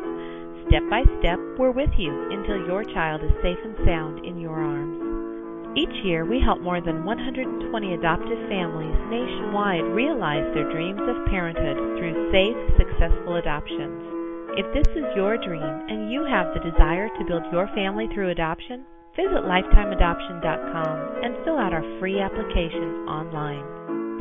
[0.67, 4.59] Step by step, we're with you until your child is safe and sound in your
[4.59, 5.79] arms.
[5.79, 7.63] Each year, we help more than 120
[7.95, 14.59] adoptive families nationwide realize their dreams of parenthood through safe, successful adoptions.
[14.59, 18.35] If this is your dream and you have the desire to build your family through
[18.35, 18.83] adoption,
[19.15, 23.61] visit lifetimeadoption.com and fill out our free application online.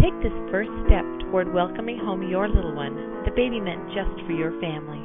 [0.00, 4.33] Take this first step toward welcoming home your little one, the baby meant just for
[4.33, 5.00] your family.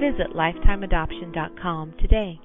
[0.00, 2.40] Visit lifetimeadoption.com today.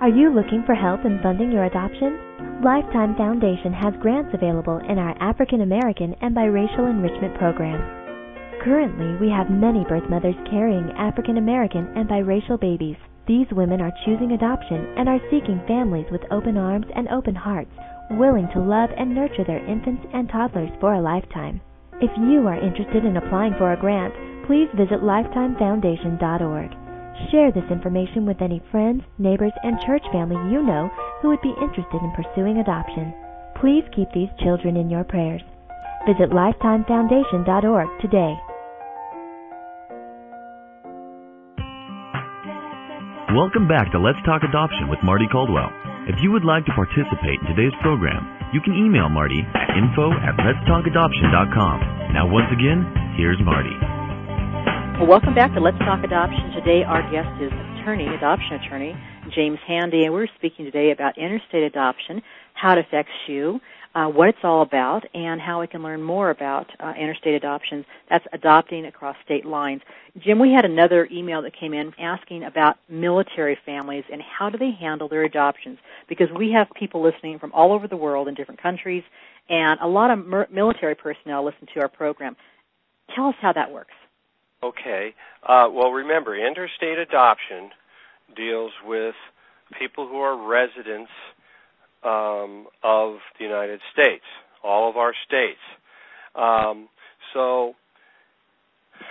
[0.00, 2.18] Are you looking for help in funding your adoption?
[2.64, 7.78] Lifetime Foundation has grants available in our African American and biracial enrichment program.
[8.64, 12.96] Currently, we have many birth mothers carrying African American and biracial babies.
[13.30, 17.70] These women are choosing adoption and are seeking families with open arms and open hearts,
[18.10, 21.60] willing to love and nurture their infants and toddlers for a lifetime.
[22.00, 24.12] If you are interested in applying for a grant,
[24.48, 26.70] please visit lifetimefoundation.org.
[27.30, 30.90] Share this information with any friends, neighbors, and church family you know
[31.22, 33.14] who would be interested in pursuing adoption.
[33.60, 35.42] Please keep these children in your prayers.
[36.04, 38.34] Visit lifetimefoundation.org today.
[43.30, 45.70] Welcome back to Let's Talk Adoption with Mardie Caldwell.
[46.10, 50.10] If you would like to participate in today's program, you can email Mardie at info
[50.18, 52.10] at letstalkadoption.com.
[52.10, 52.82] Now once again,
[53.14, 53.78] here's Mardie.
[54.98, 56.50] Well, welcome back to Let's Talk Adoption.
[56.58, 58.98] Today our guest is attorney, adoption attorney,
[59.30, 62.22] James Handy, and we're speaking today about interstate adoption,
[62.54, 63.60] how it affects you,
[63.94, 67.84] uh, what it's all about, and how we can learn more about uh, interstate adoption.
[68.08, 69.82] That's adopting across state lines.
[70.18, 74.58] Jim, we had another email that came in asking about military families and how do
[74.58, 78.34] they handle their adoptions because we have people listening from all over the world in
[78.34, 79.02] different countries,
[79.48, 82.36] and a lot of mer- military personnel listen to our program.
[83.14, 83.94] Tell us how that works.
[84.62, 85.14] Okay.
[85.42, 87.70] Uh, well, remember, interstate adoption
[88.36, 89.14] deals with
[89.78, 91.10] people who are residents
[92.04, 94.24] um, of the United States,
[94.62, 95.60] all of our states.
[96.34, 96.88] Um,
[97.34, 97.74] so,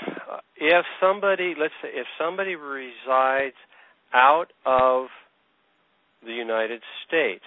[0.07, 3.55] uh, if somebody, let's say, if somebody resides
[4.13, 5.07] out of
[6.25, 7.43] the United States,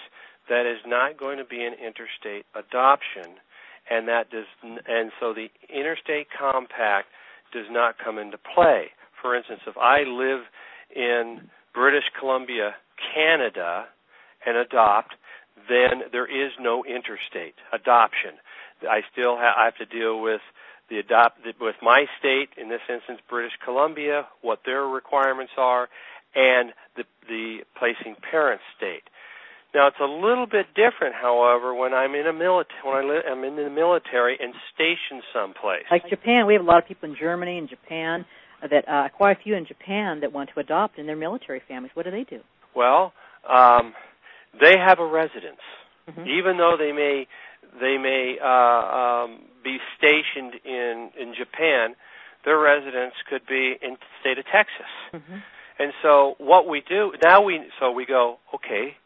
[0.48, 3.36] that is not going to be an interstate adoption,
[3.90, 7.08] and that does, and so the interstate compact
[7.52, 8.86] does not come into play.
[9.20, 10.40] For instance, if I live
[10.94, 12.74] in British Columbia,
[13.14, 13.86] Canada,
[14.44, 15.14] and adopt,
[15.68, 18.38] then there is no interstate adoption.
[18.88, 20.40] I still ha- I have to deal with
[20.90, 25.88] the adopt with my state, in this instance British Columbia, what their requirements are,
[26.34, 29.02] and the the placing parent state.
[29.74, 33.24] Now it's a little bit different, however, when I'm in a military when I li-
[33.26, 35.84] I'm in the military and stationed someplace.
[35.90, 38.26] Like Japan, we have a lot of people in Germany and Japan
[38.68, 41.90] that uh, quite a few in Japan that want to adopt in their military families.
[41.94, 42.40] What do they do?
[42.74, 43.12] Well,
[43.48, 43.94] um,
[44.60, 45.60] they have a residence,
[46.10, 46.26] Mhm.
[46.26, 47.26] even though they may
[47.80, 48.46] they may uh,
[49.24, 51.94] um, be stationed in in Japan.
[52.44, 54.90] Their residence could be in the state of Texas.
[55.12, 55.36] Mm-hmm.
[55.78, 58.96] And so what we do now we so we go okay,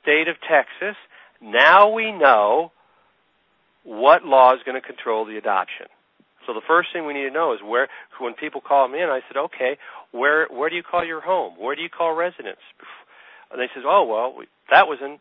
[0.00, 0.96] state of Texas.
[1.40, 2.72] Now we know
[3.82, 5.86] what law is going to control the adoption.
[6.46, 7.88] So the first thing we need to know is where
[8.20, 9.78] when people call me in, I said, okay,
[10.12, 11.54] where where do you call your home?
[11.58, 12.62] Where do you call residence?
[13.50, 15.18] And they says, oh well, we, that was in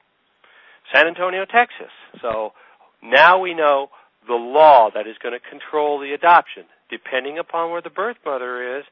[0.94, 1.92] San Antonio, Texas.
[2.22, 2.54] So
[3.02, 3.90] now we know
[4.28, 6.64] the law that is going to control the adoption.
[6.90, 8.86] Depending upon where the birth mother is,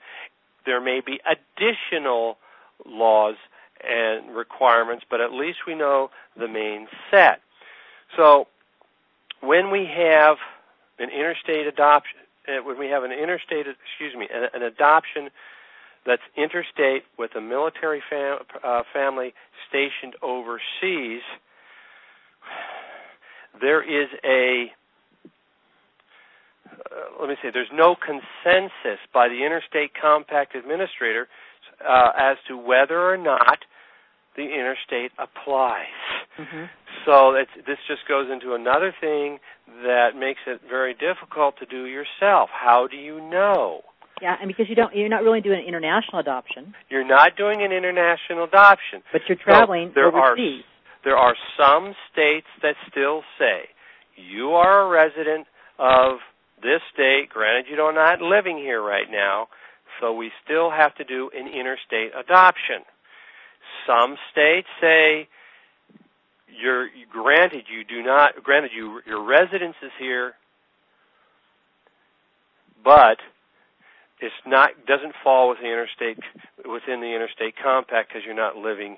[0.66, 2.38] there may be additional
[2.86, 3.36] laws
[3.84, 7.42] and requirements, but at least we know the main set.
[8.16, 8.48] So
[9.42, 10.38] when we have
[11.00, 15.30] an interstate adoption, uh, when we have an interstate, excuse me, an adoption
[16.06, 19.34] that's interstate with a military fam- uh, family
[19.70, 21.22] stationed overseas,
[23.62, 24.72] there is a
[26.74, 31.28] uh, let me say, there's no consensus by the Interstate Compact Administrator
[31.88, 33.60] uh, as to whether or not
[34.36, 35.86] the interstate applies.
[36.40, 36.66] Mm-hmm.
[37.06, 37.34] So
[37.68, 39.40] this just goes into another thing
[39.84, 42.50] that makes it very difficult to do yourself.
[42.52, 43.82] How do you know?
[44.22, 47.62] Yeah, and because you don't, you're not really doing an international adoption, You're not doing
[47.62, 49.02] an international adoption.
[49.12, 50.64] but you're traveling there are overseas.
[51.04, 53.70] there are some states that still say
[54.16, 55.48] you are a resident
[55.80, 56.20] of
[56.62, 57.30] this state.
[57.30, 59.48] Granted, you are not living here right now,
[60.00, 62.86] so we still have to do an interstate adoption.
[63.88, 65.28] Some states say
[66.48, 70.34] you're granted you do not granted you your residence is here,
[72.84, 73.18] but
[74.24, 76.18] it's not doesn't fall within the interstate
[76.66, 78.98] within the interstate compact because you're not living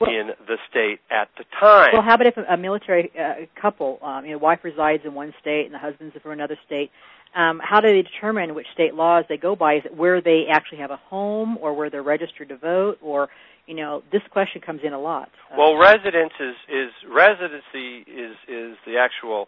[0.00, 1.90] Well- in the state at the time.
[1.92, 5.14] Well, how about if a, a military uh, couple, um, you know, wife resides in
[5.14, 6.90] one state and the husband's from another state?
[7.34, 9.74] Um, how do they determine which state laws they go by?
[9.74, 13.28] Is it where they actually have a home, or where they're registered to vote, or
[13.66, 15.28] you know, this question comes in a lot.
[15.52, 19.46] Uh, Well, residence is is residency is is the actual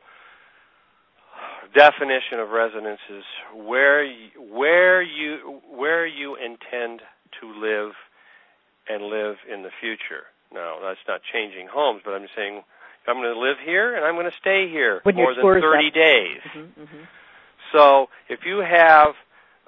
[1.74, 3.24] definition of residence is
[3.54, 7.00] where you, where you where you intend
[7.40, 7.92] to live
[8.88, 10.24] and live in the future.
[10.52, 12.62] Now, that's not changing homes, but I'm saying
[13.06, 15.88] I'm going to live here and I'm going to stay here When more than 30
[15.88, 15.94] up.
[15.94, 16.40] days.
[16.52, 17.04] hmm hmm
[17.72, 19.14] So if you have,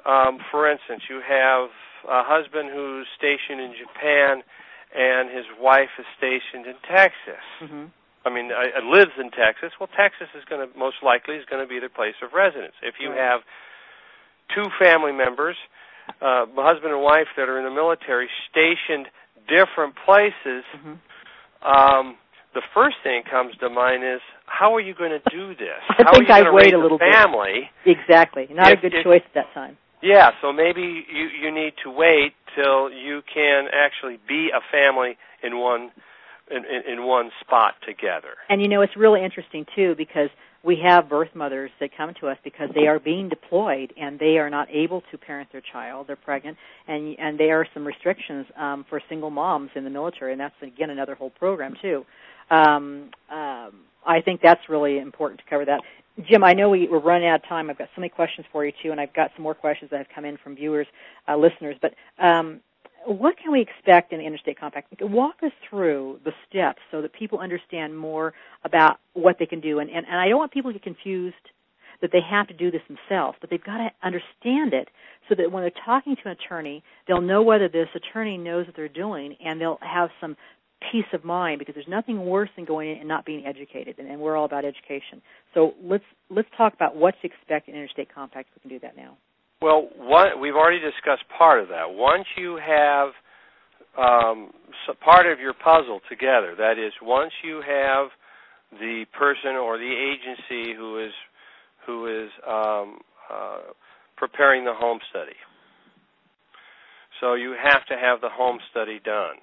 [0.05, 1.71] um, for instance, you have
[2.09, 4.43] a husband who's stationed in Japan
[4.95, 7.43] and his wife is stationed in Texas.
[7.61, 7.85] Mm-hmm.
[8.25, 9.73] I mean, uh, lives in Texas.
[9.79, 12.75] Well, Texas is going to most likely is going to be their place of residence.
[12.83, 13.41] If you have
[14.55, 15.57] two family members,
[16.21, 19.09] uh, husband and wife that are in the military, stationed
[19.49, 20.99] different places, Mhm.
[21.63, 22.17] um,
[22.55, 25.81] the first thing that comes to mind is how are you going to do this?
[25.89, 27.13] I how think I'd wait a little bit.
[27.13, 27.71] family?
[27.85, 28.47] Exactly.
[28.51, 29.77] Not If- a good if- choice at that time.
[30.03, 35.17] Yeah, so maybe you you need to wait till you can actually be a family
[35.43, 35.93] in one
[36.51, 38.37] in, in, in one spot together.
[38.49, 40.29] And you know, it's really interesting too because
[40.65, 44.39] we have birth mothers that come to us because they are being deployed and they
[44.39, 46.07] are not able to parent their child.
[46.07, 46.57] They're pregnant,
[46.89, 50.55] and and there are some restrictions um, for single moms in the military, and that's
[50.63, 52.05] again another whole program too.
[52.51, 53.73] Um, um,
[54.07, 55.81] I think that's really important to cover that.
[56.29, 57.69] Jim, I know we, we're running out of time.
[57.71, 59.99] I've got so many questions for you too, and I've got some more questions that
[59.99, 60.87] have come in from viewers,
[61.29, 61.77] uh, listeners.
[61.83, 62.61] But um,
[63.07, 64.93] what can we expect in the interstate compact?
[65.01, 68.33] Walk us through the steps so that people understand more
[68.65, 69.79] about what they can do.
[69.79, 71.35] And, and, and I don't want people to get confused
[72.01, 74.89] that they have to do this themselves, but they've got to understand it
[75.29, 78.77] so that when they're talking to an attorney, they'll know whether this attorney knows what
[78.77, 80.37] they're doing and they'll have some
[80.93, 84.09] peace of mind because there's nothing worse than going in and not being educated and,
[84.09, 85.23] and we're all about education.
[85.55, 88.51] So let's let's talk about what to expect in interstate compact.
[88.55, 89.17] We can do that now.
[89.65, 89.89] Well,
[90.39, 91.89] we've already discussed part of that.
[91.89, 93.09] Once you have
[93.97, 94.51] um,
[94.87, 98.09] so part of your puzzle together, that is, once you have
[98.73, 101.13] the person or the agency who is
[101.87, 102.99] who is um,
[103.33, 103.59] uh,
[104.19, 105.37] preparing the home study.
[107.23, 109.37] So you have to have the home study done.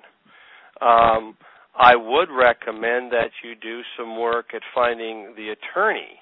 [0.81, 1.35] Um,
[1.75, 6.19] I would recommend that you do some work at finding the attorney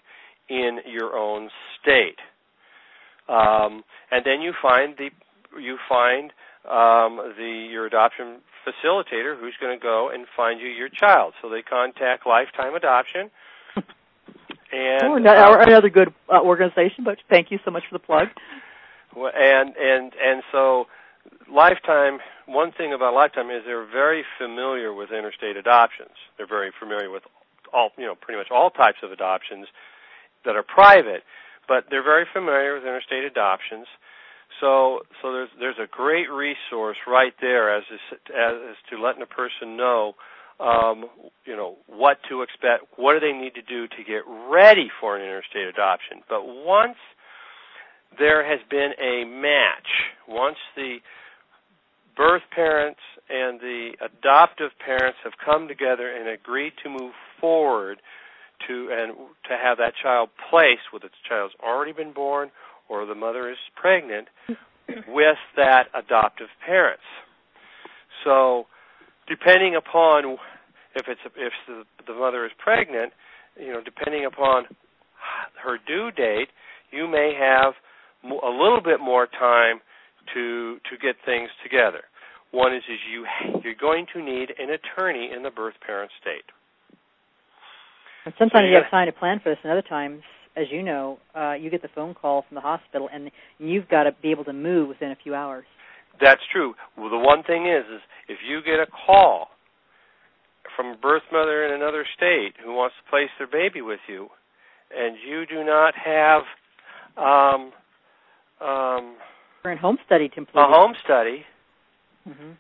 [0.48, 1.50] in your own
[1.82, 2.18] state,
[3.30, 5.10] um, and then you find the
[5.60, 6.32] you find
[6.66, 11.34] um, the your adoption facilitator who's going to go and find you your child.
[11.42, 13.30] So they contact Lifetime Adoption.
[14.72, 18.06] And or no- uh, another good uh, organization, but thank you so much for the
[18.06, 18.28] plug.
[19.16, 20.86] Well, and and and so
[21.52, 27.10] lifetime one thing about lifetime is they're very familiar with interstate adoptions they're very familiar
[27.10, 27.24] with
[27.74, 29.68] all you know pretty much all types of adoptions
[30.46, 31.24] that are private
[31.70, 33.86] but they're very familiar with interstate adoptions.
[34.60, 38.20] So so there's there's a great resource right there as as,
[38.72, 40.16] as to letting a person know
[40.60, 41.06] um,
[41.46, 45.16] you know what to expect what do they need to do to get ready for
[45.16, 46.26] an interstate adoption.
[46.28, 46.98] But once
[48.18, 49.88] there has been a match
[50.28, 50.98] once the
[52.18, 53.00] birth parents
[53.30, 58.02] and the adoptive parents have come together and agreed to move forward
[58.68, 59.14] to and
[59.48, 62.52] to have that child placed whether the child's already been born
[62.88, 64.28] or the mother is pregnant
[65.08, 67.04] with that adoptive parents
[68.24, 68.66] so
[69.28, 70.38] depending upon
[70.96, 73.14] if it's if the, the mother is pregnant
[73.60, 74.66] you know depending upon
[75.64, 76.50] her due date
[76.92, 77.74] you may have
[78.24, 79.80] a little bit more time
[80.34, 82.04] to to get things together.
[82.52, 83.26] One is is you
[83.64, 86.46] you're going to need an attorney in the birth parent state.
[88.26, 90.22] And sometimes you you have time to plan for this, and other times,
[90.56, 94.04] as you know, uh, you get the phone call from the hospital, and you've got
[94.04, 95.66] to be able to move within a few hours.
[96.22, 96.74] That's true.
[96.98, 99.50] Well, the one thing is is if you get a call
[100.76, 104.28] from a birth mother in another state who wants to place their baby with you,
[104.96, 106.42] and you do not have
[107.18, 107.72] um,
[108.66, 109.16] um,
[109.64, 111.46] We're home study to a home study,
[112.26, 112.52] hmm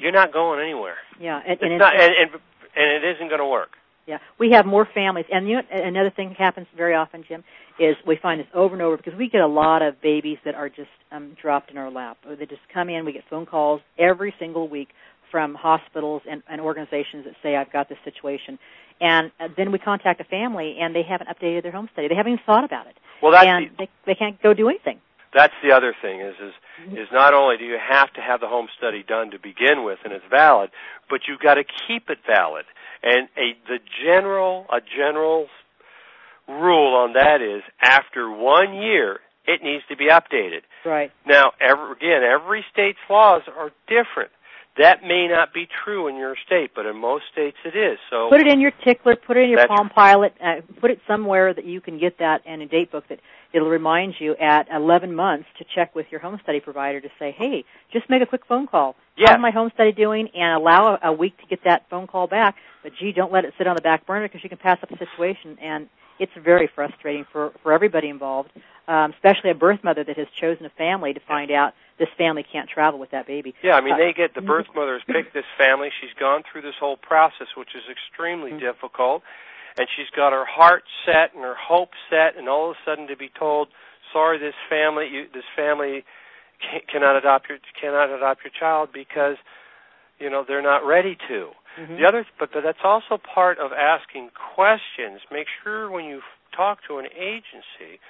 [0.00, 0.94] you're not going anywhere.
[1.20, 2.30] Yeah, and, It's and, not, and, and
[2.76, 3.70] and it isn't going to work.
[4.08, 7.44] Yeah, we have more families, and you know another thing that happens very often, Jim,
[7.78, 10.54] is we find this over and over because we get a lot of babies that
[10.54, 12.16] are just um, dropped in our lap.
[12.26, 13.04] They just come in.
[13.04, 14.88] We get phone calls every single week
[15.30, 18.58] from hospitals and, and organizations that say, "I've got this situation,"
[18.98, 22.08] and uh, then we contact a family, and they haven't updated their home study.
[22.08, 24.70] They haven't even thought about it, Well, that's and the, they they can't go do
[24.70, 25.00] anything.
[25.34, 26.54] That's the other thing is is
[26.98, 29.98] is not only do you have to have the home study done to begin with
[30.04, 30.70] and it's valid,
[31.10, 32.64] but you've got to keep it valid.
[33.02, 35.48] And a the general a general
[36.48, 40.62] rule on that is after one year it needs to be updated.
[40.84, 41.10] Right.
[41.26, 44.30] Now, every, again, every state's laws are different.
[44.76, 47.98] That may not be true in your state, but in most states it is.
[48.10, 49.16] So Put it in your tickler.
[49.16, 50.34] Put it in your Palm Pilot.
[50.40, 53.18] Uh, put it somewhere that you can get that and a date book that
[53.52, 57.30] it'll remind you at 11 months to check with your home study provider to say,
[57.32, 58.96] "Hey, just make a quick phone call.
[59.16, 59.30] Yes.
[59.30, 62.26] How's my home study doing?" And allow a, a week to get that phone call
[62.26, 62.56] back.
[62.82, 64.90] But gee, don't let it sit on the back burner because you can pass up
[64.90, 65.88] a situation, and
[66.18, 68.50] it's very frustrating for for everybody involved,
[68.86, 72.44] um, especially a birth mother that has chosen a family to find out this family
[72.44, 73.54] can't travel with that baby.
[73.62, 75.90] Yeah, I mean, Uh, they get the birth mother's picked this family.
[76.00, 78.60] She's gone through this whole process, which is extremely Mhm.
[78.60, 79.24] difficult,
[79.78, 83.06] and she's got her heart set and her hope set, and all of a sudden
[83.08, 83.68] to be told,
[84.12, 86.04] "Sorry, this family, you, this family
[86.60, 89.36] ca- cannot adopt your cannot adopt your child because
[90.18, 91.98] you know they're not ready to." Mhm.
[91.98, 95.20] The other, but, but that's also part of asking questions.
[95.30, 96.22] Make sure when you
[96.52, 98.00] talk to an agency,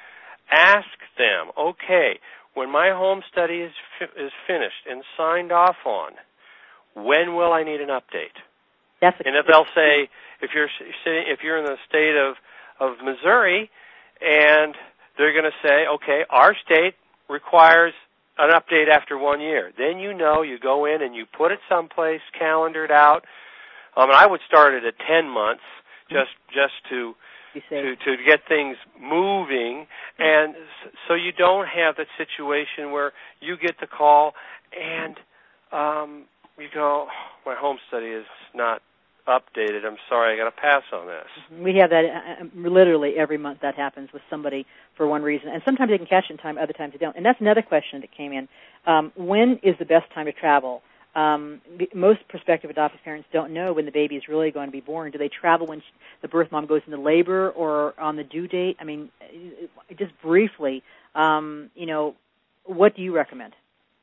[0.50, 0.88] ask
[1.18, 2.18] them, okay,
[2.54, 6.12] when my home study is fi- is finished and signed off on,
[6.94, 8.40] when will I need an update?
[9.00, 10.08] That's a, And if they'll say,
[10.40, 12.36] if you're s- sitting, if you're in the state of
[12.80, 13.70] of Missouri,
[14.20, 14.74] and
[15.16, 16.94] they're going to say, okay, our state
[17.28, 17.92] requires
[18.38, 19.72] an update after one year.
[19.76, 23.24] Then you know you go in and you put it someplace, calendared out.
[23.96, 25.62] Um, and I would start it at ten months,
[26.08, 27.14] just just to
[27.82, 29.86] to to get things moving,
[30.18, 30.54] and
[31.08, 34.34] so you don't have that situation where you get the call
[34.78, 35.16] and
[35.72, 36.24] um,
[36.58, 37.08] you "Oh,
[37.46, 38.82] my home study is not
[39.26, 39.84] updated.
[39.84, 41.26] I'm sorry, I got to pass on this.
[41.52, 43.60] We have that uh, uh, literally every month.
[43.60, 46.72] That happens with somebody for one reason, and sometimes they can catch in time, other
[46.72, 47.16] times they don't.
[47.16, 48.48] And that's another question that came in:
[48.86, 50.82] um, When is the best time to travel?
[51.14, 51.60] Um,
[51.94, 55.10] most prospective adoptive parents don't know when the baby is really going to be born.
[55.10, 55.84] Do they travel when sh
[56.22, 58.76] the birth mom goes into labor or on the due date?
[58.78, 60.82] I mean, uh, just briefly,
[61.14, 62.14] um, you know,
[62.64, 63.54] what do you recommend?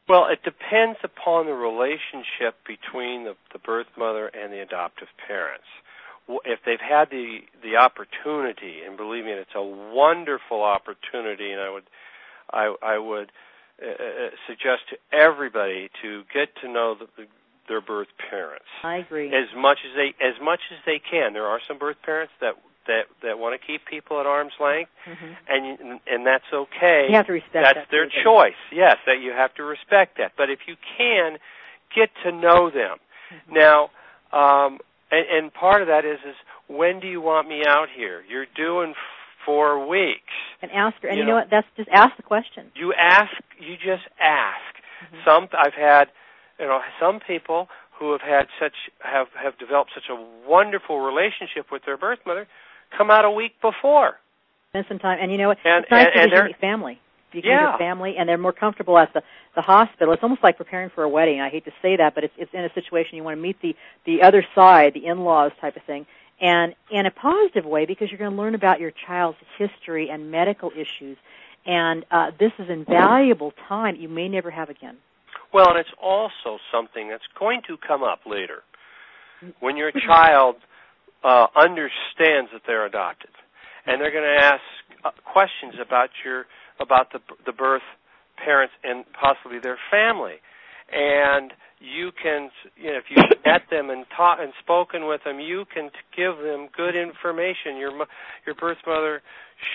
[0.07, 5.65] Well, it depends upon the relationship between the, the birth mother and the adoptive parents.
[6.45, 11.69] If they've had the the opportunity, and believe me, it's a wonderful opportunity, and I
[11.69, 11.83] would
[12.51, 13.31] I, I would
[13.81, 17.27] uh, uh, suggest to everybody to get to know the, the,
[17.67, 19.27] their birth parents I agree.
[19.27, 21.33] as much as they as much as they can.
[21.33, 22.55] There are some birth parents that
[22.87, 27.07] that that want to keep people at arm's length, hmm and and that's okay.
[27.09, 28.59] You have to respect That's that their choice.
[28.71, 30.33] Yes, that you have to respect that.
[30.37, 31.37] But if you can,
[31.95, 32.97] get to know them.
[33.33, 33.53] Mm-hmm.
[33.53, 33.89] Now,
[34.31, 34.79] um,
[35.11, 36.35] and, and part of that is is
[36.67, 38.23] when do you want me out here?
[38.29, 38.93] You're doing
[39.45, 40.33] four weeks.
[40.61, 41.07] And ask her.
[41.07, 41.49] And You you, know know- what?
[41.51, 42.71] That's just ask the question.
[42.75, 43.31] You ask.
[43.59, 44.57] You just ask.
[45.05, 45.17] Mm-hmm.
[45.25, 46.05] Some I've had,
[46.59, 47.67] you know, some people
[47.99, 52.47] who have had such have have developed such a wonderful relationship with their birth mother
[52.97, 54.17] come out a week before.
[54.69, 55.19] Spend some time.
[55.21, 55.57] And you know what?
[55.63, 56.99] And- it's nice and- because and you they're- meet family.
[57.31, 57.77] You can Yeah.
[57.77, 59.21] family, and they're more comfortable at the
[59.55, 60.13] the hospital.
[60.13, 61.39] It's almost like preparing for a wedding.
[61.41, 63.59] I hate to say that, but it's it's in a situation you want to meet
[63.61, 63.75] the
[64.05, 66.05] the other side, the in-laws type of thing,
[66.39, 70.31] and in a positive way because you're going to learn about your child's history and
[70.31, 71.17] medical issues,
[71.65, 74.97] and uh, this is invaluable time you may never have again.
[75.51, 78.63] Well, and it's also something that's going to come up later
[79.59, 80.55] when your child
[81.25, 83.31] uh, understands that they're adopted,
[83.87, 84.61] and they're going to ask
[85.03, 86.45] uh, questions about your
[86.79, 87.81] about the the birth
[88.37, 90.35] parents and possibly their family,
[90.93, 95.39] and you can you know if you met them and taught and spoken with them,
[95.39, 97.77] you can t- give them good information.
[97.77, 97.91] Your
[98.45, 99.21] your birth mother,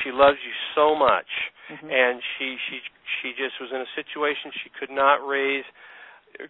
[0.04, 1.26] she loves you so much
[1.70, 1.86] Mhm.
[1.92, 2.80] and she she
[3.22, 5.64] she just was in a situation she could not raise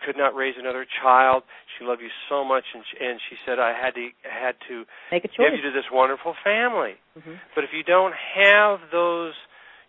[0.04, 1.42] could not raise another child.
[1.78, 4.84] She loved you so much and she, and she said i had to had to
[5.10, 6.94] Make a give you to this wonderful family.
[7.22, 9.34] Hmm but if you don't have those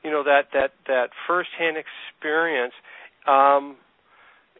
[0.03, 2.73] you know that that that first hand experience
[3.27, 3.75] um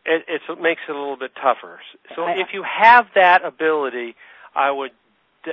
[0.06, 1.80] it it's, it makes it a little bit tougher.
[2.16, 4.16] So I- if you have that ability
[4.56, 4.92] i would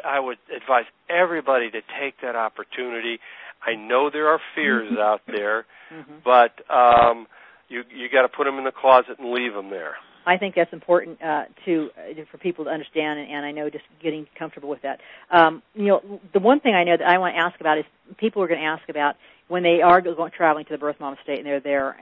[0.05, 3.19] i would advise everybody to take that opportunity.
[3.67, 7.27] I know there are fears out there hmm but um
[7.69, 9.97] you you got to put them in the closet and leave them there
[10.29, 13.71] I think that's important uh, to uh, for people to understand, and, and I know
[13.71, 15.01] just getting comfortable with that.
[15.31, 17.85] Um, you know, the one thing I know that I want to ask about is
[18.19, 19.17] people are going to ask about
[19.49, 21.97] when they are going traveling to the birth mom state and they're there.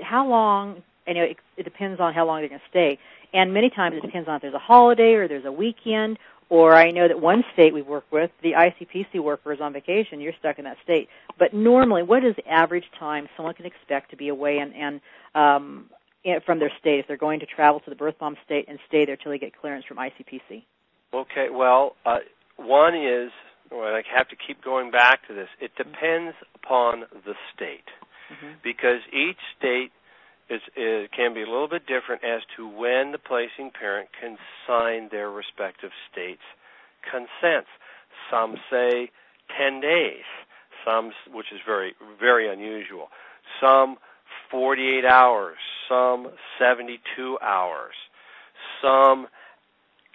[0.00, 0.84] How long?
[1.08, 3.00] I know it, it depends on how long they're going to stay,
[3.34, 6.20] and many times it depends on if there's a holiday or there's a weekend.
[6.52, 10.20] Or I know that one state we work with, the ICPC worker is on vacation.
[10.20, 11.08] You're stuck in that state.
[11.38, 15.00] But normally, what is the average time someone can expect to be away and, and
[15.34, 15.86] um,
[16.24, 18.78] in- from their state if they're going to travel to the birth mom state and
[18.86, 20.62] stay there till they get clearance from ICPC?
[21.14, 22.18] Okay, well, uh,
[22.58, 23.30] one is,
[23.70, 25.48] well, I have to keep going back to this.
[25.58, 27.88] It depends upon the state
[28.30, 28.56] Mhm.
[28.62, 29.90] because each state
[30.48, 30.60] is
[31.16, 34.36] can be a little bit different as to when the placing parent can
[34.66, 36.42] sign their respective states'
[37.02, 37.68] consents.
[38.30, 39.10] Some say
[39.58, 40.24] 10 days,
[40.84, 43.08] some which is very very unusual.
[43.60, 43.96] Some
[44.50, 46.28] 48 hours, some
[46.58, 47.94] 72 hours.
[48.80, 49.28] Some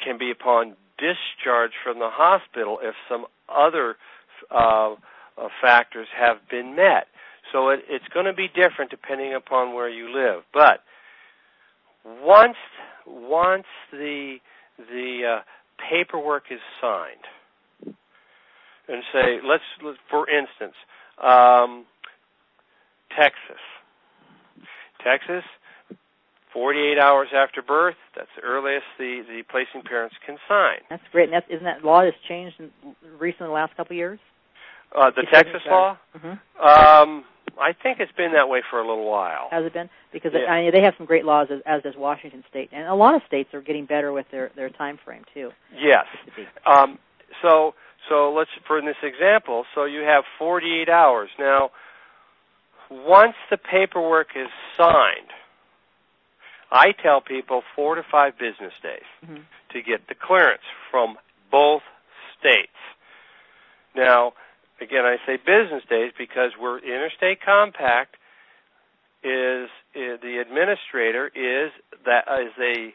[0.04, 3.96] can be upon discharge from the hospital if some other
[4.52, 4.96] uh,
[5.62, 7.08] factors have been met.
[7.52, 10.44] So it, it's going to be different depending upon where you live.
[10.54, 10.82] But
[12.06, 12.58] once
[13.06, 14.38] once the
[14.78, 15.42] the uh,
[15.90, 17.96] paperwork is signed,
[18.88, 20.76] and say let's, let's for instance,
[21.24, 21.86] um,
[23.18, 23.62] Texas,
[25.04, 25.44] Texas,
[26.54, 30.80] 48 hours after birth, that's the earliest the, the placing parents can sign.
[30.90, 31.26] That's great.
[31.26, 32.72] And that's, isn't that law that's changed in,
[33.20, 34.20] recently in the last couple of years?
[34.96, 35.98] Uh, the Texas law?
[36.16, 36.66] Mm-hmm.
[36.66, 37.26] Um,
[37.60, 39.48] I think it's been that way for a little while.
[39.52, 39.90] Has it been?
[40.12, 40.52] Because Yeah.
[40.52, 43.16] I mean, they have some great laws, as, as does Washington State, and a lot
[43.16, 45.52] of states are getting better with their their time frame too.
[45.76, 46.06] Yes.
[46.66, 47.00] Um,
[47.42, 47.74] so
[48.10, 51.30] so let's for this example, so you have 48 hours.
[51.40, 51.72] Now,
[52.90, 54.48] once the paperwork is
[54.78, 55.32] signed,
[56.72, 59.44] I tell people 4 to 5 business days Mhm.
[59.70, 61.18] to get the clearance from
[61.50, 61.84] both
[62.40, 62.72] states.
[63.96, 64.34] Now,
[64.82, 68.16] again, I say business days because we're interstate compact
[69.24, 71.72] is, is the administrator is
[72.06, 72.94] that is a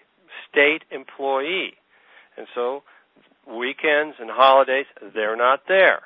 [0.50, 1.74] state employee.
[2.36, 2.82] And so
[3.46, 6.02] weekends and holidays they're not there.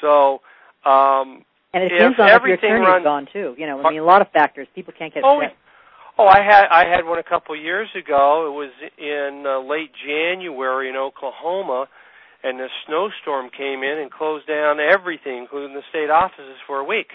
[0.00, 0.40] So
[0.84, 3.54] um And it depends on if your everything attorney's runs- gone too.
[3.58, 4.68] You know, I mean, a lot of factors.
[4.74, 5.24] People can't get.
[5.24, 5.40] Oh.
[6.18, 8.46] Oh, I had I had one a couple of years ago.
[8.48, 11.88] It was in uh, late January in Oklahoma,
[12.46, 16.84] and the snowstorm came in and closed down everything, including the state offices, for a
[16.84, 17.08] week.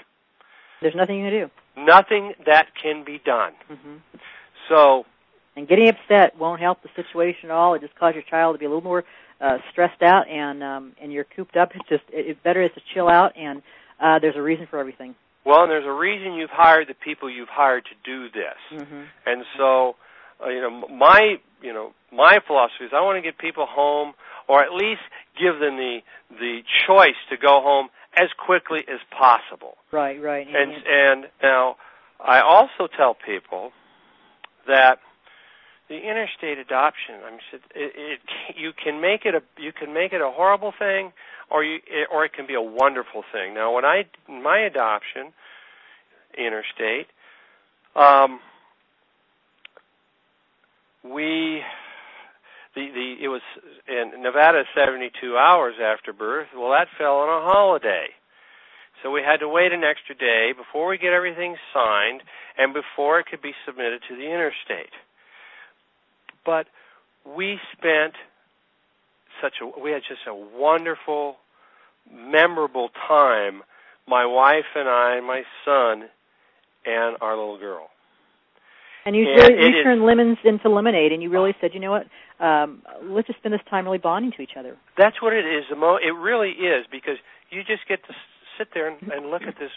[0.81, 1.83] There's nothing you can do.
[1.95, 3.53] Nothing that can be done.
[3.67, 3.97] hmm
[4.69, 5.05] So,
[5.55, 7.73] And getting upset won't help the situation at all.
[7.75, 9.03] It just causes your child to be a little more
[9.39, 11.69] uh, stressed out, and um, and you're cooped up.
[11.75, 13.61] It's just it, it better is to chill out, and
[13.99, 15.15] uh, there's a reason for everything.
[15.45, 18.59] well, and there's a reason you've hired the people you've hired to do this.
[18.85, 19.95] hmm And so,
[20.43, 24.13] uh, you know, my you know my philosophy is I want to get people home,
[24.51, 24.99] or at least
[25.39, 25.99] give them the
[26.29, 27.87] the choice to go home
[28.17, 29.77] as quickly as possible.
[29.93, 30.45] Right, right.
[30.45, 31.77] And and now,
[32.19, 33.71] I also tell people
[34.67, 34.99] that
[35.87, 37.15] the interstate adoption.
[37.25, 37.61] I mean, it,
[37.95, 38.19] it
[38.57, 41.13] you can make it a you can make it a horrible thing,
[41.49, 41.79] or you
[42.11, 43.53] or it can be a wonderful thing.
[43.53, 45.31] Now, when I my adoption
[46.37, 47.07] interstate,
[47.95, 48.41] um,
[51.05, 51.63] we
[52.75, 53.41] the the it was
[53.87, 56.47] in Nevada 72 hours after birth.
[56.55, 58.07] Well, that fell on a holiday.
[59.03, 62.21] So we had to wait an extra day before we get everything signed
[62.57, 64.93] and before it could be submitted to the interstate.
[66.45, 66.67] But
[67.25, 68.13] we spent
[69.41, 71.37] such a we had just a wonderful
[72.09, 73.63] memorable time
[74.07, 76.09] my wife and I, my son
[76.85, 77.87] and our little girl.
[79.05, 79.83] And you it you is.
[79.83, 82.05] turned lemons into lemonade, and you really said, you know what?
[82.41, 84.75] Um, let's just spend this time really bonding to each other.
[84.97, 85.63] That's what it is.
[85.69, 87.17] The mo- it really is because
[87.51, 88.15] you just get to s-
[88.57, 89.69] sit there and, and look at this,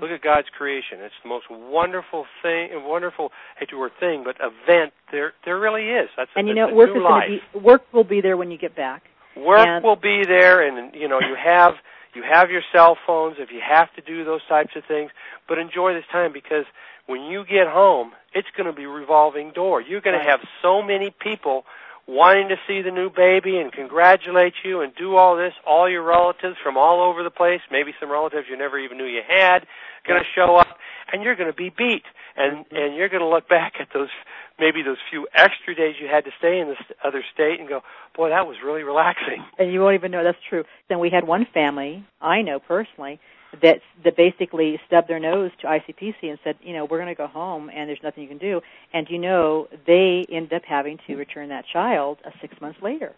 [0.00, 0.98] look at God's creation.
[1.00, 5.58] It's the most wonderful thing, wonderful I hate the word thing, but event there there
[5.60, 6.08] really is.
[6.16, 8.58] That's And you know, work is going to be work will be there when you
[8.58, 9.02] get back.
[9.36, 11.74] Work and- will be there, and you know you have
[12.16, 15.10] you have your cell phones if you have to do those types of things.
[15.46, 16.64] But enjoy this time because
[17.06, 19.80] when you get home, it's going to be revolving door.
[19.80, 21.64] You're going to have so many people
[22.06, 25.52] wanting to see the new baby and congratulate you and do all this.
[25.66, 29.06] All your relatives from all over the place, maybe some relatives you never even knew
[29.06, 29.66] you had,
[30.06, 30.78] going to show up,
[31.12, 32.04] and you're going to be beat.
[32.36, 32.76] And mm-hmm.
[32.76, 34.10] and you're going to look back at those
[34.58, 37.80] maybe those few extra days you had to stay in this other state and go,
[38.16, 39.44] boy, that was really relaxing.
[39.58, 40.64] and you won't even know that's true.
[40.88, 43.20] Then we had one family I know personally
[43.62, 47.14] that that basically stubbed their nose to ICPC and said, you know, we're going to
[47.14, 48.60] go home and there's nothing you can do.
[48.92, 53.14] And you know, they ended up having to return that child uh, six months later,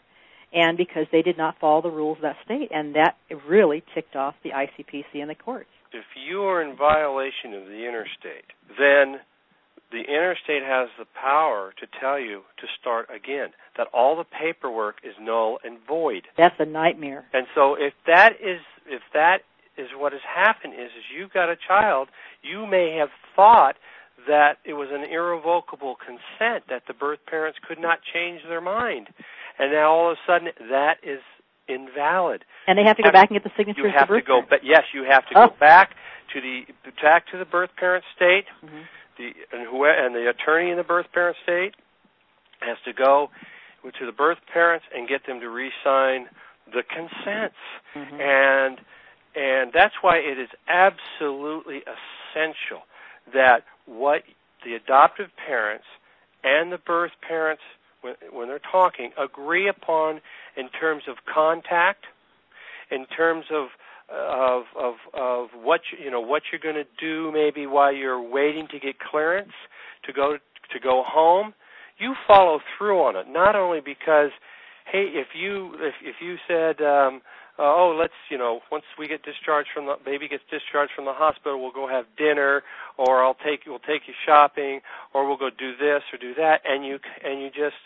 [0.53, 3.17] and because they did not follow the rules of that state, and that
[3.47, 5.71] really ticked off the ICPC and the courts.
[5.93, 8.45] if you are in violation of the interstate,
[8.79, 9.21] then
[9.91, 14.97] the interstate has the power to tell you to start again, that all the paperwork
[15.03, 16.27] is null and void.
[16.37, 17.25] That's a nightmare.
[17.33, 19.39] And so if that is if that
[19.79, 22.09] is what has happened is is you got a child,
[22.43, 23.77] you may have thought
[24.27, 29.09] that it was an irrevocable consent that the birth parents could not change their mind.
[29.59, 31.21] And now all of a sudden that is
[31.69, 32.45] invalid.
[32.67, 33.85] And they have to go Have- back and get the signatures.
[33.85, 35.47] You have to go but yes, you have to Oh.
[35.49, 35.95] go back
[36.33, 36.67] to the
[37.01, 38.87] back to the birth parent state parent.
[39.17, 41.75] the and who and the attorney in the birth parent state
[42.61, 43.31] has to go
[43.99, 46.29] to the birth parents and get them to re-sign
[46.73, 47.57] the consents
[47.95, 48.11] Mhm.
[48.11, 48.21] Mhm.
[48.21, 48.81] and
[49.39, 52.83] and that's why it is absolutely essential
[53.33, 54.23] that what
[54.65, 55.85] the adoptive parents
[56.43, 57.63] and the birth parents
[58.01, 60.21] when, when they're talking agree upon
[60.57, 62.05] in terms of contact
[62.91, 63.69] in terms of
[64.11, 68.21] of of of what you, you know what you're going to do maybe while you're
[68.21, 69.53] waiting to get clearance
[70.05, 70.39] to go
[70.73, 71.55] to go home
[71.99, 73.27] you follow through on it.
[73.29, 74.31] Not only because
[74.91, 77.21] hey if you if if you said um
[77.59, 81.13] oh let's you know once we get discharged from the baby gets discharged from the
[81.13, 82.63] hospital we'll go have dinner
[82.97, 84.81] or I'll take we'll take you shopping
[85.15, 87.77] or we'll go do this or do that and you and you just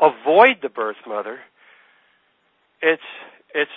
[0.00, 1.40] avoid the birth mother
[2.80, 3.02] it's
[3.54, 3.70] it's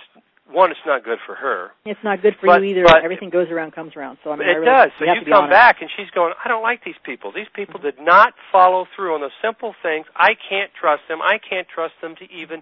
[0.51, 1.71] one, it's not good for her.
[1.85, 2.85] It's not good for but, you either.
[3.03, 4.17] Everything goes around, comes around.
[4.23, 4.91] So I mean, it I really, does.
[4.99, 5.51] So you, you come honest.
[5.51, 6.33] back, and she's going.
[6.43, 7.31] I don't like these people.
[7.31, 7.97] These people mm-hmm.
[7.97, 10.05] did not follow through on the simple things.
[10.15, 11.21] I can't trust them.
[11.21, 12.61] I can't trust them to even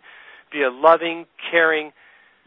[0.51, 1.91] be a loving, caring.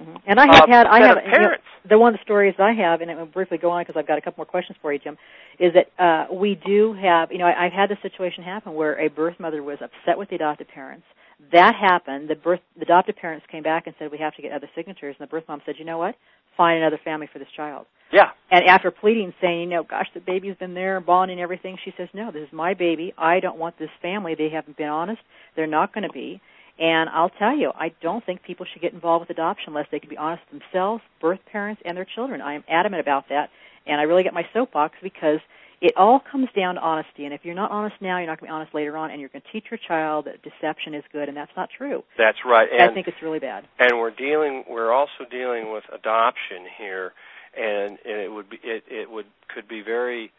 [0.02, 0.16] Mm-hmm.
[0.26, 1.32] And I have uh, had, I have, parents.
[1.32, 3.96] You know, the one of the stories I have, and I'll briefly go on because
[3.98, 5.16] I've got a couple more questions for you, Jim,
[5.58, 9.00] is that uh, we do have, you know, I, I've had this situation happen where
[9.00, 11.04] a birth mother was upset with the adopted parents,
[11.50, 12.30] that happened.
[12.30, 15.16] The birth, the adoptive parents came back and said we have to get other signatures,
[15.18, 16.14] and the birth mom said, you know what?
[16.56, 17.86] Find another family for this child.
[18.12, 18.30] Yeah.
[18.50, 22.08] And after pleading, saying, you know, gosh, the baby's been there, bonding, everything, she says,
[22.12, 23.12] no, this is my baby.
[23.16, 24.34] I don't want this family.
[24.36, 25.22] They haven't been honest.
[25.56, 26.40] They're not going to be.
[26.78, 30.00] And I'll tell you, I don't think people should get involved with adoption unless they
[30.00, 32.40] can be honest themselves, birth parents, and their children.
[32.40, 33.50] I am adamant about that,
[33.86, 35.40] and I really get my soapbox because
[35.82, 37.24] it all comes down to honesty.
[37.24, 39.20] And if you're not honest now, you're not going to be honest later on, and
[39.20, 42.04] you're going to teach your child that deception is good, and that's not true.
[42.16, 42.68] That's right.
[42.72, 43.64] And I think it's really bad.
[43.78, 44.64] And we're dealing.
[44.68, 47.12] We're also dealing with adoption here,
[47.56, 50.32] and, and it would be it, it would could be very